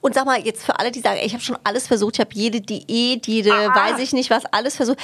[0.00, 2.30] Und sag mal, jetzt für alle, die sagen, ich habe schon alles versucht, ich habe
[2.32, 3.74] jede Diät, jede, Ah.
[3.74, 4.98] weiß ich nicht was, alles versucht.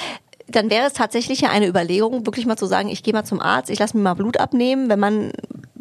[0.47, 3.39] Dann wäre es tatsächlich ja eine Überlegung, wirklich mal zu sagen, ich gehe mal zum
[3.39, 4.89] Arzt, ich lasse mir mal Blut abnehmen.
[4.89, 5.31] Wenn man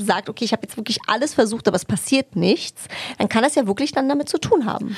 [0.03, 2.85] sagt, okay, ich habe jetzt wirklich alles versucht, aber es passiert nichts,
[3.19, 4.97] dann kann das ja wirklich dann damit zu tun haben.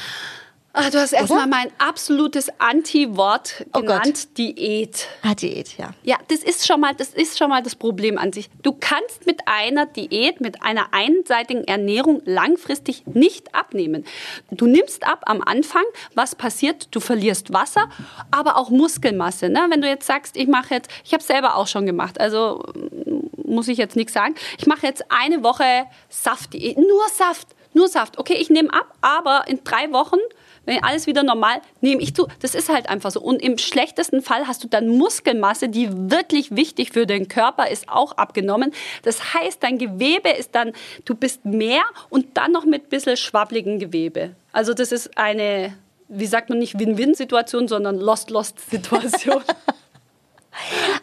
[0.76, 5.06] Ah, du hast erstmal mein absolutes Anti-Wort Oh genannt, Diät.
[5.22, 5.90] Ah, Diät, ja.
[6.02, 8.50] Ja, das ist schon mal, das ist schon mal das Problem an sich.
[8.64, 14.04] Du kannst mit einer Diät, mit einer einseitigen Ernährung langfristig nicht abnehmen.
[14.50, 15.84] Du nimmst ab am Anfang,
[16.16, 16.88] was passiert?
[16.90, 17.88] Du verlierst Wasser,
[18.32, 19.50] aber auch Muskelmasse.
[19.50, 19.66] Ne?
[19.70, 22.64] Wenn du jetzt sagst, ich mache jetzt, ich habe es selber auch schon gemacht, also
[23.44, 24.34] muss ich jetzt nichts sagen.
[24.58, 28.18] Ich mache jetzt eine Woche Saftdiät, nur Saft, nur Saft.
[28.18, 30.18] Okay, ich nehme ab, aber in drei Wochen
[30.66, 32.26] wenn alles wieder normal, nehme ich zu.
[32.40, 33.20] Das ist halt einfach so.
[33.20, 37.88] Und im schlechtesten Fall hast du dann Muskelmasse, die wirklich wichtig für den Körper ist,
[37.88, 38.72] auch abgenommen.
[39.02, 40.72] Das heißt, dein Gewebe ist dann,
[41.04, 44.34] du bist mehr und dann noch mit ein bisschen schwabbligen Gewebe.
[44.52, 45.76] Also das ist eine,
[46.08, 49.42] wie sagt man nicht Win-Win-Situation, sondern Lost-Lost-Situation.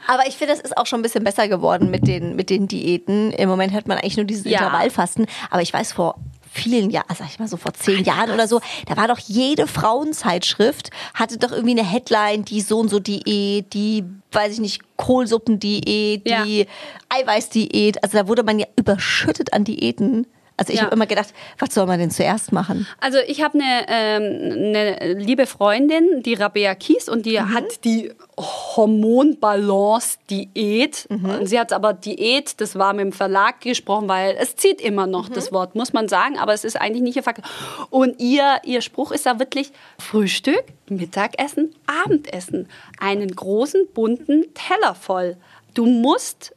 [0.07, 2.67] Aber ich finde, das ist auch schon ein bisschen besser geworden mit den, mit den
[2.67, 3.31] Diäten.
[3.31, 4.59] Im Moment hört man eigentlich nur dieses Ja.
[4.59, 5.25] Intervallfasten.
[5.49, 6.15] Aber ich weiß, vor
[6.53, 9.67] vielen Jahren, sag ich mal so vor zehn Jahren oder so, da war doch jede
[9.67, 14.81] Frauenzeitschrift, hatte doch irgendwie eine Headline, die so und so Diät, die, weiß ich nicht,
[14.97, 16.43] Kohlsuppendiät, Ja.
[16.43, 16.67] die
[17.09, 18.03] Eiweißdiät.
[18.03, 20.27] Also da wurde man ja überschüttet an Diäten.
[20.61, 20.85] Also ich Ja.
[20.85, 22.85] habe immer gedacht, was soll man denn zuerst machen?
[22.99, 28.11] Also ich habe eine, ähm, eine liebe Freundin, die Rabea Kies, und die hat die
[28.37, 31.07] Hormonbalance-Diät.
[31.09, 35.07] Und Sie hat aber Diät, das war mit dem Verlag gesprochen, weil es zieht immer
[35.07, 37.41] noch das Wort, muss man sagen, aber es ist eigentlich nicht ihr Fakt.
[37.89, 42.69] Und ihr, ihr Spruch ist da wirklich Frühstück, Mittagessen, Abendessen.
[42.99, 45.37] Einen großen, bunten Teller voll.
[45.73, 46.53] Du musst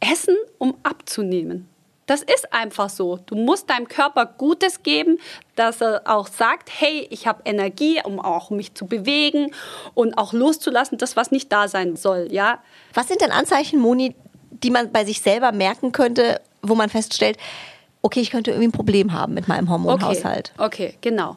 [0.00, 1.68] essen, um abzunehmen.
[2.06, 3.18] Das ist einfach so.
[3.26, 5.18] Du musst deinem Körper Gutes geben,
[5.56, 9.52] dass er auch sagt, hey, ich habe Energie, um auch mich zu bewegen
[9.94, 12.28] und auch loszulassen, das, was nicht da sein soll.
[12.30, 12.62] Ja,
[12.94, 14.14] Was sind denn Anzeichen, Moni,
[14.50, 17.38] die man bei sich selber merken könnte, wo man feststellt,
[18.02, 20.52] okay, ich könnte irgendwie ein Problem haben mit meinem Hormonhaushalt?
[20.56, 21.36] Okay, okay, genau.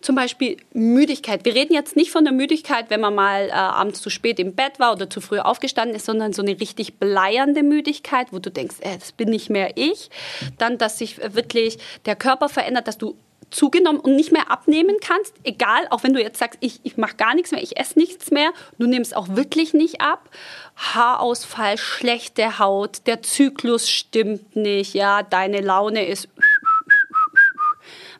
[0.00, 1.44] Zum Beispiel Müdigkeit.
[1.44, 4.54] Wir reden jetzt nicht von der Müdigkeit, wenn man mal äh, abends zu spät im
[4.54, 8.50] Bett war oder zu früh aufgestanden ist, sondern so eine richtig bleiernde Müdigkeit, wo du
[8.50, 10.10] denkst, äh, das bin nicht mehr ich.
[10.58, 13.16] Dann, dass sich äh, wirklich der Körper verändert, dass du
[13.50, 17.16] zugenommen und nicht mehr abnehmen kannst, egal, auch wenn du jetzt sagst, ich, ich mache
[17.16, 20.28] gar nichts mehr, ich esse nichts mehr, du nimmst auch wirklich nicht ab.
[20.76, 26.28] Haarausfall, schlechte Haut, der Zyklus stimmt nicht, ja, deine Laune ist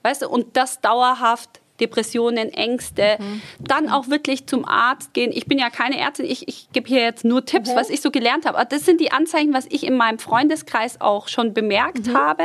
[0.03, 3.19] Weißt du, und das dauerhaft, Depressionen, Ängste,
[3.61, 5.31] dann auch wirklich zum Arzt gehen.
[5.33, 8.11] Ich bin ja keine Ärztin, ich, ich gebe hier jetzt nur Tipps, was ich so
[8.11, 8.59] gelernt habe.
[8.59, 12.43] Aber das sind die Anzeichen, was ich in meinem Freundeskreis auch schon bemerkt habe.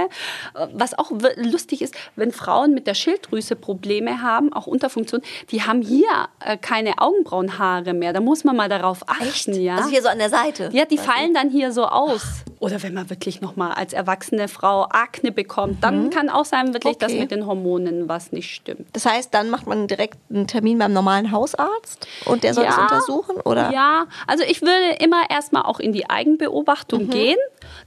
[0.55, 5.61] Äh, Was auch lustig ist, wenn Frauen mit der Schilddrüse Probleme haben, auch Unterfunktion, die
[5.63, 6.07] haben hier
[6.43, 8.13] äh, keine Augenbrauenhaare mehr.
[8.13, 9.53] Da muss man mal darauf achten.
[9.59, 9.77] Ja?
[9.77, 10.69] Also hier so an der Seite.
[10.73, 12.23] Ja, die fallen dann hier so aus.
[12.59, 16.73] Oder wenn man wirklich noch mal als erwachsene Frau Akne bekommt, dann kann auch sein
[16.73, 17.21] wirklich, dass Okay.
[17.21, 18.87] mit den Hormonen was nicht stimmt.
[18.93, 22.77] Das heißt, dann macht man direkt einen Termin beim normalen Hausarzt und der soll das
[22.77, 23.71] untersuchen, oder?
[23.71, 27.37] Ja, also ich würde immer erstmal auch in die Eigenbeobachtung gehen,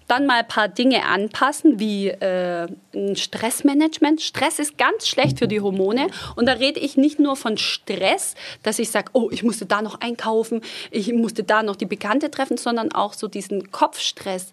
[0.09, 4.23] dann mal ein paar Dinge anpassen, wie äh, ein Stressmanagement.
[4.23, 8.35] Stress ist ganz schlecht für die Hormone und da rede ich nicht nur von Stress,
[8.63, 12.31] dass ich sage, oh, ich musste da noch einkaufen, ich musste da noch die Bekannte
[12.31, 14.53] treffen, sondern auch so diesen Kopfstress.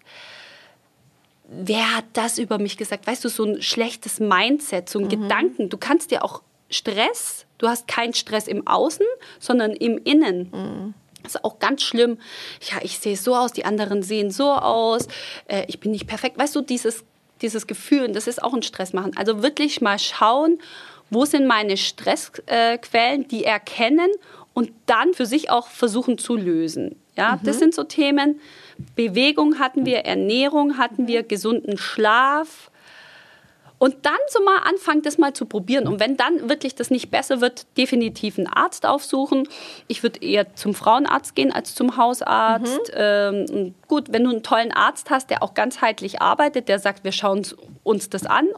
[1.46, 3.06] Wer hat das über mich gesagt?
[3.06, 5.68] Weißt du, so ein schlechtes Mindset, so ein Gedanken.
[5.68, 9.06] Du kannst dir auch Stress Du hast keinen Stress im Außen,
[9.38, 10.50] sondern im Innen.
[10.52, 10.94] Mhm.
[11.22, 12.18] Das ist auch ganz schlimm.
[12.70, 15.08] Ja, ich sehe so aus, die anderen sehen so aus.
[15.48, 16.36] Äh, ich bin nicht perfekt.
[16.36, 17.04] Weißt du, dieses,
[17.40, 19.12] dieses Gefühl, das ist auch ein Stress machen.
[19.16, 20.58] Also wirklich mal schauen,
[21.08, 24.10] wo sind meine Stressquellen, äh, die erkennen
[24.52, 26.96] und dann für sich auch versuchen zu lösen.
[27.16, 27.46] Ja, mhm.
[27.46, 28.40] das sind so Themen.
[28.94, 32.70] Bewegung hatten wir, Ernährung hatten wir, gesunden Schlaf,
[33.84, 35.86] und dann so mal anfangen, das mal zu probieren.
[35.86, 39.46] Und wenn dann wirklich das nicht besser wird, definitiv einen Arzt aufsuchen.
[39.88, 42.94] Ich würde eher zum Frauenarzt gehen als zum Hausarzt.
[42.94, 42.96] Mhm.
[42.96, 47.12] Ähm, gut, wenn du einen tollen Arzt hast, der auch ganzheitlich arbeitet, der sagt, wir
[47.12, 47.46] schauen
[47.82, 48.48] uns das an.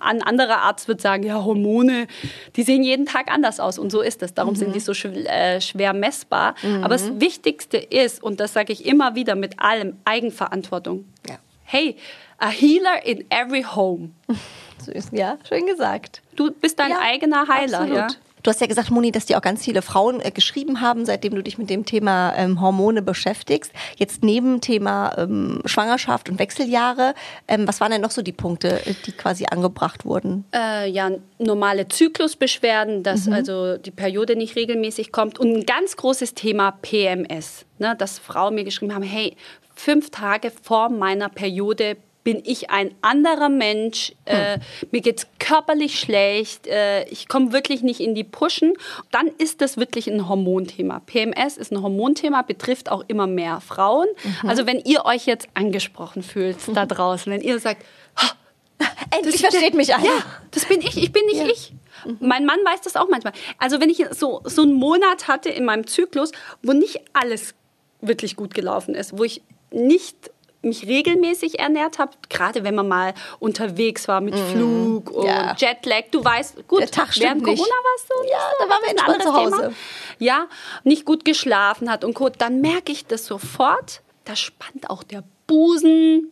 [0.00, 2.08] Ein anderer Arzt wird sagen, ja, Hormone,
[2.56, 3.78] die sehen jeden Tag anders aus.
[3.78, 4.34] Und so ist es.
[4.34, 4.58] Darum mhm.
[4.58, 6.56] sind die so äh, schwer messbar.
[6.60, 6.82] Mhm.
[6.82, 11.04] Aber das Wichtigste ist, und das sage ich immer wieder mit allem, Eigenverantwortung.
[11.28, 11.36] Ja.
[11.62, 11.94] Hey,
[12.38, 14.10] a healer in every home.
[14.84, 16.22] Süß, ja, schön gesagt.
[16.36, 17.96] Du bist dein ja, eigener Heiler, absolut.
[17.96, 18.08] ja.
[18.42, 21.34] Du hast ja gesagt, Moni, dass dir auch ganz viele Frauen äh, geschrieben haben, seitdem
[21.34, 23.72] du dich mit dem Thema ähm, Hormone beschäftigst.
[23.96, 27.14] Jetzt neben Thema ähm, Schwangerschaft und Wechseljahre,
[27.46, 30.44] ähm, was waren denn noch so die Punkte, äh, die quasi angebracht wurden?
[30.52, 33.32] Äh, ja, normale Zyklusbeschwerden, dass mhm.
[33.32, 38.56] also die Periode nicht regelmäßig kommt und ein ganz großes Thema PMS, ne, dass Frauen
[38.56, 39.36] mir geschrieben haben, hey,
[39.74, 44.60] fünf Tage vor meiner Periode bin ich ein anderer Mensch, äh, hm.
[44.90, 48.74] mir geht's körperlich schlecht, äh, ich komme wirklich nicht in die Pushen,
[49.10, 51.00] dann ist das wirklich ein Hormonthema.
[51.00, 54.06] PMS ist ein Hormonthema, betrifft auch immer mehr Frauen.
[54.22, 54.48] Mhm.
[54.48, 56.74] Also wenn ihr euch jetzt angesprochen fühlt mhm.
[56.74, 57.84] da draußen, wenn ihr sagt,
[59.10, 60.04] endlich versteht mich einer.
[60.04, 61.46] Ja, das bin ich, ich bin nicht ja.
[61.46, 61.72] ich.
[62.04, 62.16] Mhm.
[62.20, 63.32] Mein Mann weiß das auch manchmal.
[63.58, 66.32] Also wenn ich so, so einen Monat hatte in meinem Zyklus,
[66.62, 67.54] wo nicht alles
[68.00, 70.30] wirklich gut gelaufen ist, wo ich nicht
[70.62, 74.52] mich regelmäßig ernährt habe, gerade wenn man mal unterwegs war mit mm.
[74.52, 75.54] Flug und ja.
[75.56, 76.04] Jetlag.
[76.10, 79.56] Du weißt, gut, während Corona warst du Ja, so, da waren wir entspannt zu Hause.
[79.56, 79.72] Thema.
[80.18, 80.46] Ja,
[80.84, 82.28] nicht gut geschlafen hat und Co.
[82.28, 84.02] Dann merke ich das sofort.
[84.24, 86.30] Da spannt auch der Busen.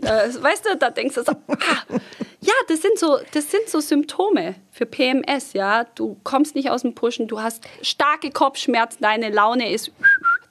[0.00, 1.98] Das, weißt du, da denkst du so, ah,
[2.40, 5.84] ja, das sind so, das sind so Symptome für PMS, ja.
[5.96, 9.90] Du kommst nicht aus dem Pushen, du hast starke Kopfschmerzen, deine Laune ist,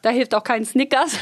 [0.02, 1.14] da hilft auch kein Snickers.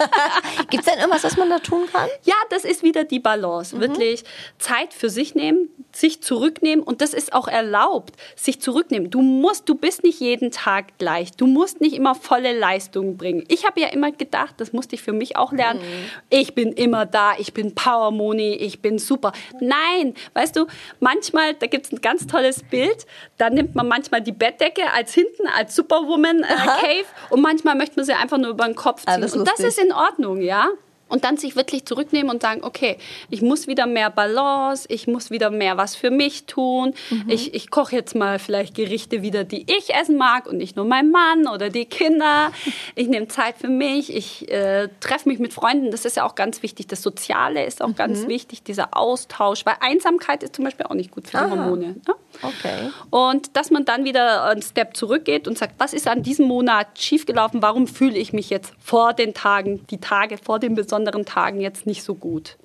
[0.70, 2.08] Gibt es denn irgendwas, was man da tun kann?
[2.24, 3.76] Ja, das ist wieder die Balance.
[3.76, 3.80] Mhm.
[3.80, 4.24] Wirklich
[4.58, 9.10] Zeit für sich nehmen, sich zurücknehmen und das ist auch erlaubt, sich zurücknehmen.
[9.10, 11.32] Du musst, du bist nicht jeden Tag gleich.
[11.32, 13.44] Du musst nicht immer volle Leistung bringen.
[13.48, 15.80] Ich habe ja immer gedacht, das musste ich für mich auch lernen.
[15.80, 16.10] Mhm.
[16.30, 19.32] Ich bin immer da, ich bin Power Moni, ich bin super.
[19.60, 20.66] Nein, weißt du,
[21.00, 25.14] manchmal, da gibt es ein ganz tolles Bild, da nimmt man manchmal die Bettdecke als
[25.14, 29.04] hinten, als Superwoman äh, Cave und manchmal möchte man sie einfach nur über den Kopf
[29.04, 29.22] ziehen.
[29.22, 30.68] und das ist in in Ordnung, ja
[31.10, 32.96] und dann sich wirklich zurücknehmen und sagen, okay,
[33.28, 36.94] ich muss wieder mehr Balance, ich muss wieder mehr was für mich tun.
[37.10, 37.24] Mhm.
[37.28, 40.84] Ich, ich koche jetzt mal vielleicht Gerichte wieder, die ich essen mag und nicht nur
[40.84, 42.52] mein Mann oder die Kinder.
[42.94, 45.90] Ich nehme Zeit für mich, ich äh, treffe mich mit Freunden.
[45.90, 46.86] Das ist ja auch ganz wichtig.
[46.86, 47.96] Das Soziale ist auch mhm.
[47.96, 51.96] ganz wichtig, dieser Austausch, weil Einsamkeit ist zum Beispiel auch nicht gut für die Hormone.
[52.06, 52.14] Ne?
[52.42, 52.90] Okay.
[53.10, 56.88] Und dass man dann wieder einen Step zurückgeht und sagt, was ist an diesem Monat
[56.98, 57.62] schiefgelaufen?
[57.62, 61.60] Warum fühle ich mich jetzt vor den Tagen, die Tage vor den besonderen besonderen Tagen
[61.60, 62.56] jetzt nicht so gut.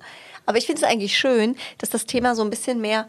[0.44, 3.06] Aber ich finde es eigentlich schön, dass das Thema so ein bisschen mehr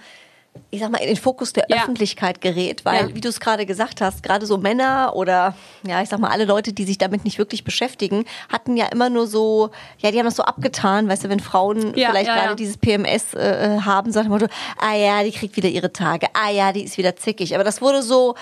[0.71, 1.77] ich sag mal, in den Fokus der ja.
[1.77, 3.15] Öffentlichkeit gerät, weil, ja.
[3.15, 6.45] wie du es gerade gesagt hast, gerade so Männer oder, ja, ich sag mal, alle
[6.45, 10.25] Leute, die sich damit nicht wirklich beschäftigen, hatten ja immer nur so, ja, die haben
[10.25, 14.29] das so abgetan, weißt du, wenn Frauen ja, vielleicht gerade dieses PMS äh, haben, sagt
[14.29, 14.47] man so,
[14.79, 17.53] ah ja, die kriegt wieder ihre Tage, ah ja, die ist wieder zickig.
[17.53, 18.33] Aber das wurde so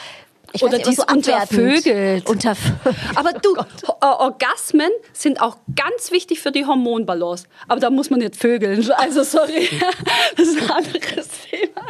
[0.54, 2.28] ich Oder die so untervögelt.
[2.30, 2.56] Unter
[3.16, 7.48] Aber du, oh Orgasmen sind auch ganz wichtig für die Hormonbalance.
[7.68, 8.90] Aber da muss man nicht vögeln.
[8.98, 9.70] Also sorry,
[10.38, 11.82] das ist ein anderes Thema.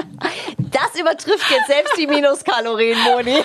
[0.72, 3.44] Das übertrifft jetzt selbst die Minuskalorien, Moni.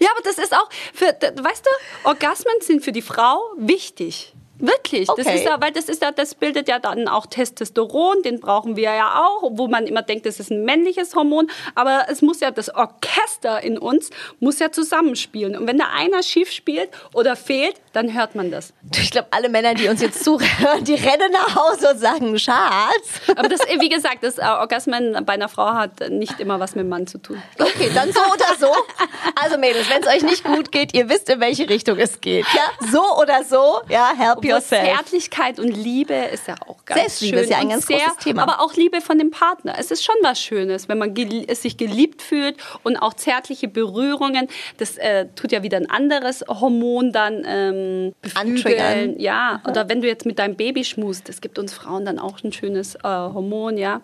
[0.00, 4.34] Ja, aber das ist auch, für, weißt du, Orgasmen sind für die Frau wichtig.
[4.58, 5.22] Wirklich, okay.
[5.24, 8.76] das ist ja, weil das ist ja, das bildet ja dann auch Testosteron, den brauchen
[8.76, 12.40] wir ja auch, wo man immer denkt, das ist ein männliches Hormon, aber es muss
[12.40, 17.36] ja das Orchester in uns muss ja zusammenspielen und wenn da einer schief spielt oder
[17.36, 18.72] fehlt, dann hört man das.
[18.96, 23.20] Ich glaube, alle Männer, die uns jetzt zuhören, die rennen nach Hause und sagen, Schatz.
[23.36, 26.88] Aber das, wie gesagt, das Orgasmen bei einer Frau hat nicht immer was mit dem
[26.88, 27.42] Mann zu tun.
[27.58, 28.72] Okay, dann so oder so.
[29.40, 32.46] Also Mädels, wenn es euch nicht gut geht, ihr wisst, in welche Richtung es geht.
[32.54, 34.84] Ja, so oder so, ja, help yourself.
[34.84, 37.44] Zärtlichkeit und Liebe ist ja auch ganz Selbstliebe schön.
[37.44, 38.42] ist ja ein ganz sehr, großes Thema.
[38.42, 39.74] Aber auch Liebe von dem Partner.
[39.78, 41.14] Es ist schon was Schönes, wenn man
[41.52, 44.48] sich geliebt fühlt und auch zärtliche Berührungen.
[44.78, 49.18] Das äh, tut ja wieder ein anderes Hormon dann ähm, beflügeln.
[49.18, 52.42] Ja, oder wenn du jetzt mit deinem Baby schmust, das gibt uns Frauen dann auch
[52.42, 54.02] ein schönes äh, Hormon, ja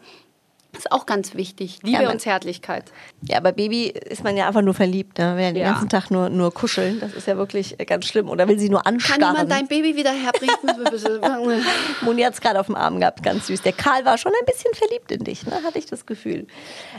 [0.76, 1.78] ist auch ganz wichtig.
[1.82, 2.92] Liebe Ja, und Zärtlichkeit.
[3.22, 5.18] Ja, bei Baby ist man ja einfach nur verliebt.
[5.18, 5.36] Ne?
[5.36, 5.72] Will ja den Ja.
[5.72, 7.00] ganzen Tag nur, nur kuscheln.
[7.00, 8.28] Das ist ja wirklich äh, ganz schlimm.
[8.28, 9.20] Oder will sie nur Kann anstarren.
[9.34, 10.56] jemand dein Baby wieder herbringen?
[12.02, 13.62] Moni hat es gerade auf dem Arm gehabt, ganz süß.
[13.62, 15.60] Der Karl war schon ein bisschen verliebt in dich, ne?
[15.64, 16.46] hatte ich das Gefühl.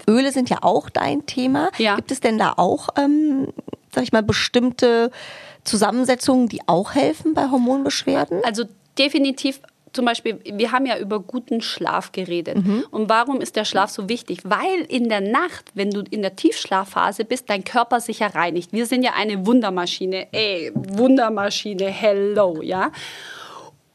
[0.07, 1.69] Öle sind ja auch dein Thema.
[1.77, 1.95] Ja.
[1.95, 3.47] Gibt es denn da auch, ähm,
[3.93, 5.11] sag ich mal, bestimmte
[5.63, 8.41] Zusammensetzungen, die auch helfen bei Hormonbeschwerden?
[8.43, 8.65] Also
[8.97, 9.59] definitiv.
[9.95, 12.57] Zum Beispiel, wir haben ja über guten Schlaf geredet.
[12.91, 14.39] Und warum ist der Schlaf so wichtig?
[14.43, 18.73] Weil in der Nacht, wenn du in der Tiefschlafphase bist, dein Körper sich ja reinigt.
[18.73, 20.27] Wir sind ja eine Wundermaschine.
[20.33, 22.91] Ey, Wundermaschine, hello, ja.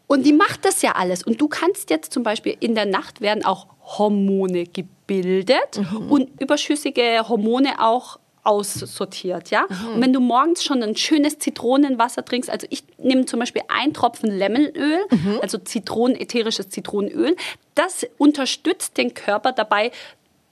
[0.07, 1.23] Und die macht das ja alles.
[1.23, 3.67] Und du kannst jetzt zum Beispiel in der Nacht werden auch
[3.99, 9.67] Hormone gebildet und überschüssige Hormone auch aussortiert, ja.
[9.95, 13.93] Und wenn du morgens schon ein schönes Zitronenwasser trinkst, also ich nehme zum Beispiel einen
[13.93, 15.05] Tropfen Lemonöl,
[15.43, 17.37] also Zitronen, ätherisches Zitronenöl,
[17.75, 19.91] das unterstützt den Körper dabei,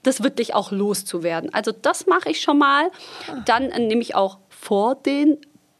[0.03, 1.53] das wirklich auch loszuwerden.
[1.53, 2.89] Also das mache ich schon mal.
[3.45, 5.37] Dann äh, nehme ich auch vor den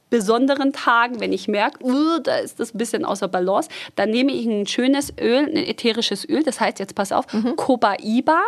[0.09, 4.31] besonderen Tagen, wenn ich merke, uh, da ist das ein bisschen außer Balance, dann nehme
[4.31, 8.41] ich ein schönes Öl, ein ätherisches Öl, das heißt, jetzt pass auf, Cobaiba.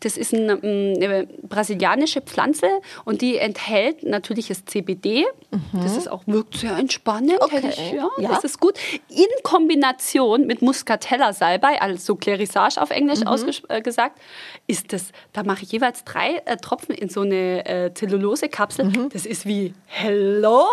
[0.00, 2.66] Das ist eine, ähm, eine brasilianische Pflanze
[3.04, 5.26] und die enthält natürliches CBD.
[5.72, 7.40] Das ist auch wirkt sehr entspannend.
[7.40, 7.60] Okay.
[7.68, 8.28] Ich, ja, Ja.
[8.30, 8.74] Das ist gut.
[9.08, 14.20] In Kombination mit Muscatella-Salbei, also Clarissage auf Englisch ausges- äh, gesagt,
[14.66, 19.08] ist das, da mache ich jeweils drei äh, Tropfen in so eine äh, Zellulose-Kapsel.
[19.12, 20.64] Das ist wie Hello.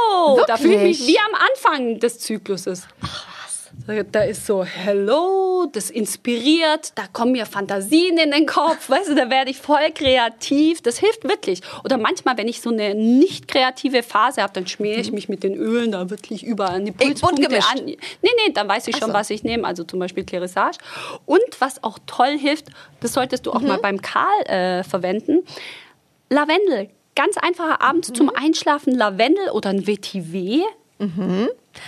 [0.47, 1.07] Da fühle ich mich Wirklich?
[1.07, 1.41] wie am
[1.73, 2.87] Anfang des Zykluses.
[3.01, 3.07] Da-
[4.11, 9.15] Da ist so Hello, das inspiriert, da kommen mir Fantasien in den Kopf, weißt du,
[9.15, 10.81] da werde ich voll kreativ.
[10.81, 11.61] Das hilft wirklich.
[11.83, 15.43] Oder manchmal, wenn ich so eine nicht kreative Phase habe, dann schmiere ich mich mit
[15.43, 17.85] den Ölen da wirklich überall an die Pulspunkte an.
[17.85, 19.13] Nee, nee, dann weiß ich schon, so.
[19.13, 19.67] was ich nehme.
[19.67, 20.79] Also zum Beispiel Clarissage.
[21.25, 22.67] Und was auch toll hilft,
[23.01, 25.45] das solltest du auch mal beim Karl äh, verwenden,
[26.29, 26.89] Lavendel.
[27.15, 30.65] Ganz einfacher abends zum Einschlafen Lavendel oder ein Vetiver.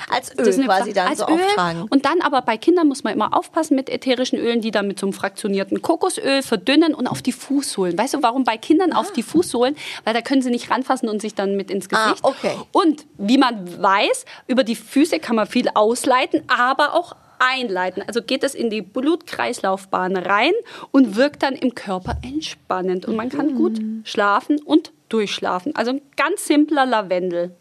[0.09, 1.33] Als Öl quasi dann als so Öl.
[1.35, 1.85] auftragen.
[1.89, 4.99] Und dann aber bei Kindern muss man immer aufpassen mit ätherischen Ölen, die dann mit
[4.99, 7.97] so einem fraktionierten Kokosöl verdünnen und auf die Fußsohlen.
[7.97, 9.75] Weißt du, warum bei Kindern auf die Fußsohlen?
[10.03, 12.23] Weil da können sie nicht ranfassen und sich dann mit ins Ah, Gesicht.
[12.23, 12.51] okay.
[12.71, 18.03] Und wie man weiß, über die Füße kann man viel ausleiten, aber auch einleiten.
[18.07, 20.51] Also geht es in die Blutkreislaufbahn rein
[20.91, 23.05] und wirkt dann im Körper entspannend.
[23.05, 24.01] Und man kann gut Mhm.
[24.05, 25.75] schlafen und durchschlafen.
[25.75, 27.55] Also ein ganz simpler Lavendel.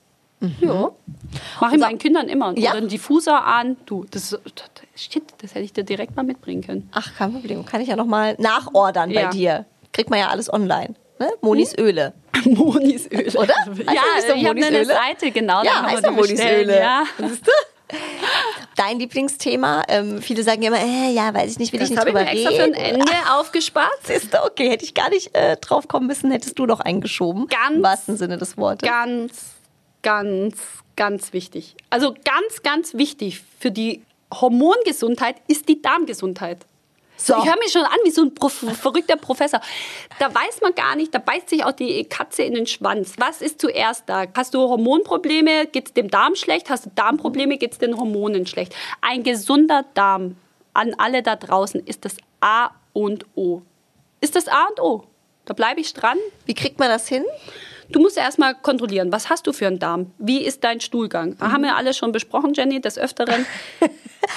[0.60, 0.90] Ja.
[1.60, 2.52] Mache ich meinen Kindern immer.
[2.52, 2.58] Mhm.
[2.58, 2.70] Ja.
[2.70, 3.76] Oder einen Diffuser an.
[3.86, 4.40] Du, das, das,
[4.94, 6.88] shit, das hätte ich dir direkt mal mitbringen können.
[6.92, 7.64] Ach, kein Problem.
[7.64, 9.30] Kann ich ja nochmal nachordern bei Ja.
[9.30, 9.64] dir.
[9.92, 10.94] Kriegt man ja alles online.
[11.18, 11.30] Ne?
[11.40, 12.12] Monis Öle.
[12.44, 13.28] Monis Öl.
[13.36, 13.54] Oder?
[13.54, 14.84] Heißt das Ja, so ich habe eine Öle?
[14.84, 15.62] Seite, genau.
[15.62, 16.78] da Ja, heißt ja Monis bestellen, Öle.
[16.80, 17.04] Ja.
[17.18, 17.50] Siehst du?
[18.76, 19.84] Dein Lieblingsthema.
[19.88, 22.14] Ähm, viele sagen immer, äh, ja, weiß ich nicht, will Das ich nicht habe ich
[22.16, 23.00] drüber mir extra für ein reden.
[23.00, 23.90] Ende aufgespart.
[24.02, 27.46] Siehst du, okay, hätte ich gar nicht äh, drauf kommen müssen, hättest du doch eingeschoben.
[27.46, 28.86] Ganz- Im wahrsten Sinne des Wortes.
[28.88, 29.32] Ganz,
[30.06, 30.56] ganz,
[30.94, 31.74] ganz wichtig.
[31.90, 36.64] Also ganz, ganz wichtig für die Hormongesundheit ist die Darmgesundheit.
[37.16, 37.34] So.
[37.38, 39.60] Ich höre mich schon an wie so ein Prof verrückter Professor.
[40.20, 43.14] Da weiß man gar nicht, da beißt sich auch die Katze in den Schwanz.
[43.18, 44.26] Was ist zuerst da?
[44.36, 46.70] Hast du Hormonprobleme, geht es dem Darm schlecht?
[46.70, 48.76] Hast du Darmprobleme, geht es den Hormonen schlecht?
[49.00, 50.36] Ein gesunder Darm
[50.72, 53.62] an alle da draußen ist das A und O.
[54.20, 55.04] Ist das A und O.
[55.46, 56.18] Da bleibe ich dran.
[56.44, 57.24] Wie kriegt man das hin?
[57.90, 60.12] Du musst erstmal kontrollieren, was hast du für einen Darm?
[60.18, 61.36] Wie ist dein Stuhlgang?
[61.38, 61.52] Mhm.
[61.52, 63.46] Haben wir alle schon besprochen, Jenny, des Öfteren.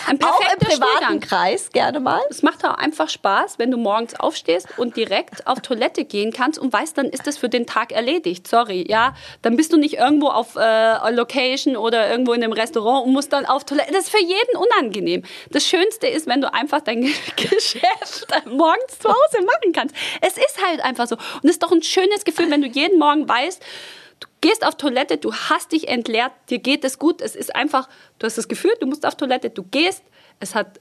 [0.08, 1.20] Ein Auch im perfekter privaten Stuhlgang.
[1.20, 2.22] Kreis gerne mal.
[2.30, 6.60] Es macht auch einfach Spaß, wenn du morgens aufstehst und direkt auf Toilette gehen kannst
[6.60, 8.48] und weißt, dann ist das für den Tag erledigt.
[8.48, 9.16] Sorry, ja.
[9.42, 13.34] Dann bist du nicht irgendwo auf äh, Location oder irgendwo in einem Restaurant und musst
[13.34, 13.92] dann auf Toilette.
[13.92, 15.24] Das ist für jeden unangenehm.
[15.50, 17.02] Das Schönste ist, wenn du einfach dein
[17.36, 19.96] Geschäft morgens zu Hause machen kannst.
[20.22, 21.16] Es ist halt einfach so.
[21.16, 23.39] Und es ist doch ein schönes Gefühl, wenn du jeden Morgen weißt,
[24.20, 27.22] Du gehst auf Toilette, du hast dich entleert, dir geht es gut.
[27.22, 27.88] Es ist einfach,
[28.20, 30.04] du hast das Gefühl, du musst auf Toilette, du gehst,
[30.40, 30.80] es hat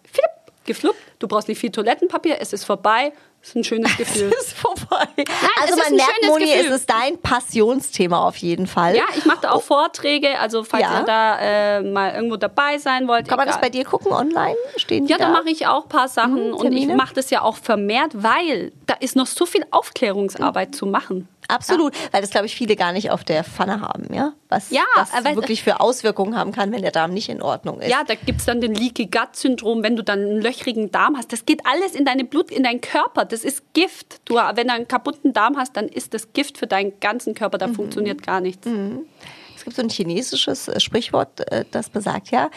[0.65, 3.13] gefluppt, du brauchst nicht viel Toilettenpapier, es ist vorbei.
[3.41, 4.31] Es ist ein schönes Gefühl.
[4.41, 5.07] Es ist vorbei.
[5.17, 5.27] also
[5.65, 6.67] es ist man ein merkt, Moni, Gefühl.
[6.73, 8.97] es ist dein Passionsthema auf jeden Fall.
[8.97, 11.01] Ja, ich mache da auch Vorträge, also falls Ja.
[11.01, 13.29] ihr da äh, mal irgendwo dabei sein wollt.
[13.29, 13.69] Kann man das egal.
[13.69, 14.57] bei dir gucken online?
[14.77, 15.33] Stehen Ja, da da?
[15.33, 18.95] mache ich auch ein paar Sachen und ich mache das ja auch vermehrt, weil da
[18.95, 21.29] ist noch so viel Aufklärungsarbeit zu machen.
[21.51, 24.33] Absolut, weil das glaube ich viele gar nicht auf der Pfanne haben, ja?
[24.51, 27.81] Was Ja, das aber- wirklich für Auswirkungen haben kann, wenn der Darm nicht in Ordnung
[27.81, 27.91] ist.
[27.91, 31.33] Ja, da gibt's dann den Leaky Gut Syndrom, wenn du dann einen löchrigen Darm hast.
[31.33, 33.25] Das geht alles in deine Blut, in deinen Körper.
[33.29, 34.21] Das ist Gift.
[34.25, 37.59] Du, wenn du einen kaputten Darm hast, dann ist das Gift für deinen ganzen Körper.
[37.59, 38.67] Da funktioniert gar nichts.
[39.57, 42.49] Es gibt so ein chinesisches äh, Sprichwort, äh, das besagt ja,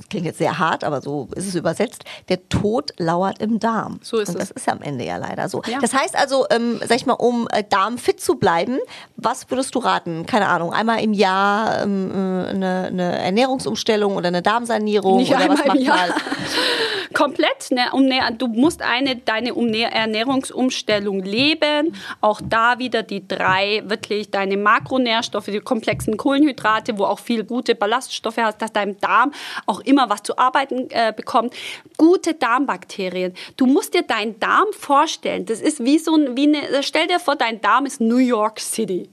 [0.00, 4.00] das klingt jetzt sehr hart, aber so ist es übersetzt, der Tod lauert im Darm.
[4.02, 4.48] So ist Und es.
[4.48, 5.60] das ist ja am Ende ja leider so.
[5.66, 5.78] Ja.
[5.78, 8.78] Das heißt also, ähm, sag ich mal, um äh, darmfit zu bleiben,
[9.16, 10.24] was würdest du raten?
[10.24, 15.50] Keine Ahnung, einmal im Jahr ähm, äh, eine, eine Ernährungsumstellung oder eine Darmsanierung Nicht oder
[15.50, 15.96] was macht Jahr.
[15.96, 16.14] mal?
[17.12, 21.96] Komplett, ne, um, ne, du musst eine, deine Umne- Ernährungsumstellung leben.
[22.20, 27.74] Auch da wieder die drei, wirklich deine Makronährstoffe, die komplexen Kohlenhydrate, wo auch viel gute
[27.74, 29.32] Ballaststoffe hast, dass dein Darm
[29.66, 31.54] auch immer was zu arbeiten äh, bekommt.
[31.96, 33.34] Gute Darmbakterien.
[33.56, 35.46] Du musst dir deinen Darm vorstellen.
[35.46, 38.60] Das ist wie so ein, wie eine, stell dir vor, dein Darm ist New York
[38.60, 39.08] City.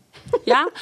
[0.46, 0.66] Ja?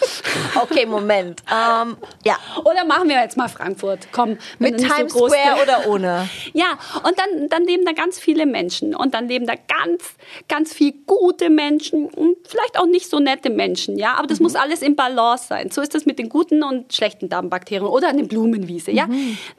[0.62, 1.42] Okay, Moment.
[1.52, 4.08] Ähm, ja, Oder machen wir jetzt mal Frankfurt.
[4.12, 6.30] Komm, mit Times so Square oder ohne?
[6.54, 10.04] Ja, und dann, dann leben da ganz viele Menschen und dann leben da ganz,
[10.48, 14.16] ganz viel gute Menschen und vielleicht auch nicht so nette Menschen, ja.
[14.16, 15.70] Aber das muss alles im Balance sein.
[15.72, 19.08] So ist das mit den guten und schlechten Darmbakterien oder eine Blumenwiese, ja.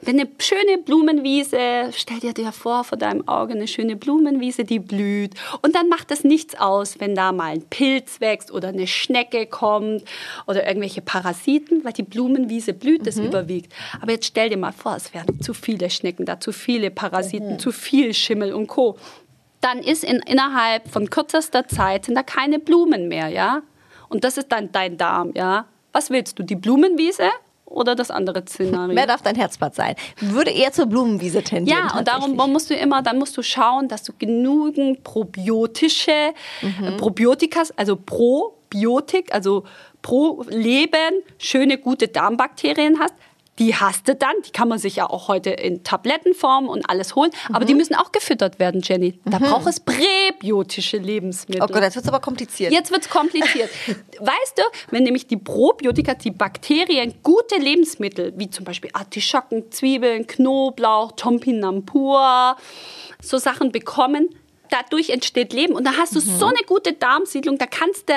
[0.01, 4.79] Wenn eine schöne Blumenwiese, stell dir dir vor vor deinem Auge eine schöne Blumenwiese, die
[4.79, 8.87] blüht und dann macht es nichts aus, wenn da mal ein Pilz wächst oder eine
[8.87, 9.76] Schnecke kommt
[10.47, 13.73] oder irgendwelche Parasiten, weil die Blumenwiese blüht, das überwiegt.
[14.01, 17.59] Aber jetzt stell dir mal vor, es wären zu viele Schnecken da, zu viele Parasiten,
[17.59, 18.97] zu viel Schimmel und Co.
[19.61, 23.61] Dann ist in, innerhalb von kürzester Zeit sind da keine Blumen mehr, ja?
[24.09, 25.65] Und das ist dann dein Darm, ja?
[25.93, 27.23] Was willst du, die Blumenwiese
[27.65, 28.95] oder das andere Szenario?
[28.95, 29.95] Wer darf dein Herzblatt sein?
[30.21, 31.87] Würde eher zur Blumenwiese tendieren.
[31.89, 36.83] Ja, und darum musst du immer, dann musst du schauen, dass du genügend probiotische Mhm.
[36.85, 37.97] äh, Probiotikas, also
[38.69, 39.63] Probiotik, also
[40.01, 43.13] pro Leben schöne gute Darmbakterien hast.
[43.59, 47.15] Die hast du dann, die kann man sich ja auch heute in Tablettenform und alles
[47.15, 47.65] holen, aber Mhm.
[47.65, 49.19] die müssen auch gefüttert werden, Jenny.
[49.25, 51.63] Da braucht es präbiotische Lebensmittel.
[51.63, 52.71] Oh Gott, jetzt wird's aber kompliziert.
[52.71, 53.71] Jetzt wird's kompliziert.
[54.19, 54.61] weißt du,
[54.91, 62.57] wenn nämlich die Probiotika, die Bakterien, gute Lebensmittel, wie zum Beispiel Artischocken, Zwiebeln, Knoblauch, Topinambur,
[63.23, 64.29] so Sachen bekommen,
[64.69, 65.73] dadurch entsteht Leben.
[65.73, 68.13] Und da hast du so eine gute Darmsiedlung, da kannst du,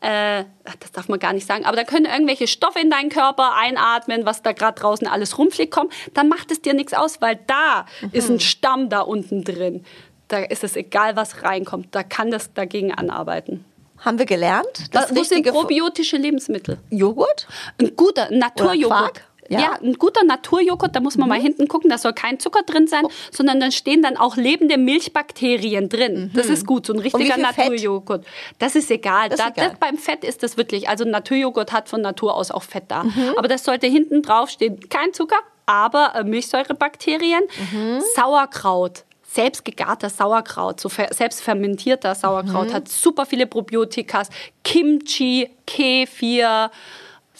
[0.00, 0.44] äh,
[0.78, 4.24] das darf man gar nicht sagen, aber da können irgendwelche Stoffe in deinen Körper einatmen,
[4.26, 7.86] was da gerade draußen alles rumfliegt, kommen, dann macht es dir nichts aus, weil da
[8.12, 9.84] ist ein Stamm da unten drin.
[10.28, 11.88] Da ist es egal, was reinkommt.
[11.90, 13.64] Da kann das dagegen anarbeiten.
[13.98, 14.86] Haben wir gelernt?
[14.92, 16.78] Das Das sind probiotische Lebensmittel?
[16.90, 17.46] Joghurt?
[17.78, 19.22] Ein guter Naturjoghurt.
[19.50, 19.58] Ja.
[19.58, 19.64] Mhm.
[19.64, 19.72] Ja.
[19.82, 23.04] ein guter Naturjoghurt, da muss man mal hinten gucken, da soll kein Zucker drin sein,
[23.04, 23.10] Oh.
[23.32, 26.30] sondern dann stehen dann auch lebende Milchbakterien drin.
[26.34, 27.42] Das ist gut, so ein richtiger Mhm.
[27.42, 28.24] Naturjoghurt.
[28.60, 29.28] Das ist egal.
[29.28, 29.70] Das ist da, egal.
[29.70, 33.02] Das, beim Fett ist das wirklich, also Naturjoghurt hat von Natur aus auch Fett da.
[33.04, 33.34] Mhm.
[33.36, 35.36] Aber das sollte hinten drauf stehen, kein Zucker,
[35.66, 37.42] aber äh, Milchsäurebakterien,
[37.72, 38.00] Mhm.
[38.14, 39.04] Sauerkraut.
[39.32, 42.72] Selbst gegarter Sauerkraut, so selbst fermentierter Sauerkraut Mhm.
[42.74, 44.28] hat super viele Probiotikas.
[44.64, 46.70] Kimchi, Kefir,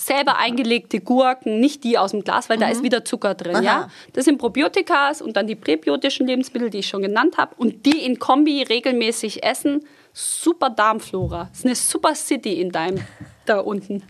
[0.07, 3.53] selber eingelegte Gurken, nicht die aus dem Glas, weil da ist wieder Zucker drin.
[3.53, 3.57] Mhm.
[3.59, 3.63] Aha.
[3.65, 3.89] Ja?
[4.15, 7.55] Das sind Probiotikas und dann die präbiotischen Lebensmittel, die ich schon genannt habe.
[7.57, 9.87] Und die in Kombi regelmäßig essen.
[10.13, 11.49] Super Darmflora.
[11.51, 13.05] Das ist eine super City in deinem
[13.47, 14.03] da unten.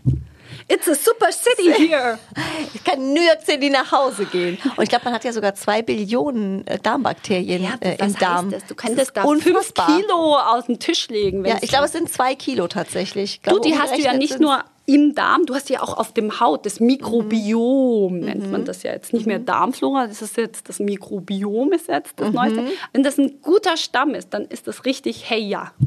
[0.67, 2.19] It's a super city here.
[2.73, 4.57] Ich kann New York City nach Hause gehen.
[4.75, 8.45] Und ich glaube, man hat ja sogar zwei Billionen äh, Darmbakterien äh, im Darm.
[8.51, 8.65] heißt das?
[8.67, 9.87] Du Das könntest ist da fünf unfassbar.
[9.97, 11.45] Kilo aus dem Tisch legen.
[11.45, 13.35] Ja, ich glaube, es sind zwei Kilo tatsächlich.
[13.35, 15.97] Ich Du, glaube, die hast du ja nicht nur im Darm, du hast ja auch
[15.97, 16.65] auf dem Haut.
[16.65, 18.25] Das Mikrobiom Mhm.
[18.25, 19.13] nennt man das ja jetzt.
[19.13, 22.23] Nicht mehr Darmflora, das ist jetzt das Mikrobiom ist jetzt Mhm.
[22.25, 22.63] das Neueste.
[22.91, 25.71] Wenn das ein guter Stamm ist, dann ist das richtig hey ja.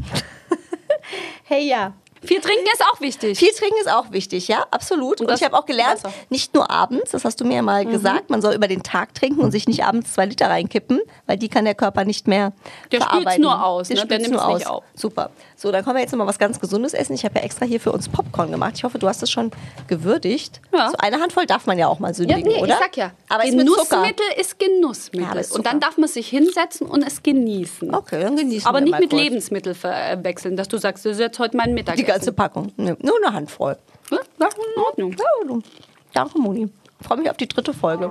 [1.46, 1.92] Hey, ja.
[2.26, 3.38] Viel trinken ist auch wichtig.
[3.38, 5.20] Viel trinken ist auch wichtig, ja, absolut.
[5.20, 6.14] Und, das ich habe auch gelernt, Wasser.
[6.30, 9.14] nicht nur abends, das hast du mir ja mal gesagt, man soll über den Tag
[9.14, 12.52] trinken und sich nicht abends zwei Liter reinkippen, weil die kann der Körper nicht mehr
[12.92, 13.42] Der verarbeiten.
[13.42, 14.06] nur aus, Der ne?
[14.06, 14.78] Der nimmt's nur nicht aus.
[14.78, 14.84] auf.
[14.94, 15.30] Super.
[15.56, 17.14] So, dann können wir jetzt noch mal was ganz Gesundes essen.
[17.14, 18.72] Ich habe ja extra hier für uns Popcorn gemacht.
[18.76, 19.50] Ich hoffe, du hast es schon
[19.88, 20.60] gewürdigt.
[20.72, 20.90] Ja.
[20.90, 22.74] So eine Handvoll darf man ja auch mal Ja, sündigen, nee, oder?
[22.74, 23.42] ich sag ja, Aber.
[23.44, 25.34] Genussmittel ist Genussmittel.
[25.34, 27.94] Ja, ist und dann darf man sich hinsetzen und es genießen.
[27.94, 29.12] Okay, dann genießen Aber wir nicht mit.
[29.12, 32.04] Lebensmitteln verwechseln, dass du sagst, das ist jetzt heute mein Mittagessen.
[32.14, 32.72] Ganze Packung.
[32.76, 33.76] Nee, nur eine Handvoll.
[34.08, 35.16] Ja, ja, in Ordnung.
[35.18, 35.66] Ja.
[36.12, 36.68] Danke, Moni.
[37.00, 38.08] Ich freue mich auf die dritte Folge.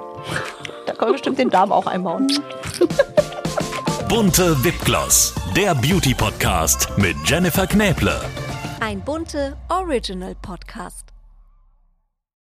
[0.86, 2.28] Da können wir bestimmt den Darm auch einbauen.
[4.10, 8.20] Bunte Wipgloss, der Beauty-Podcast mit Jennifer Knäble.
[8.82, 11.13] Ein bunte Original Podcast.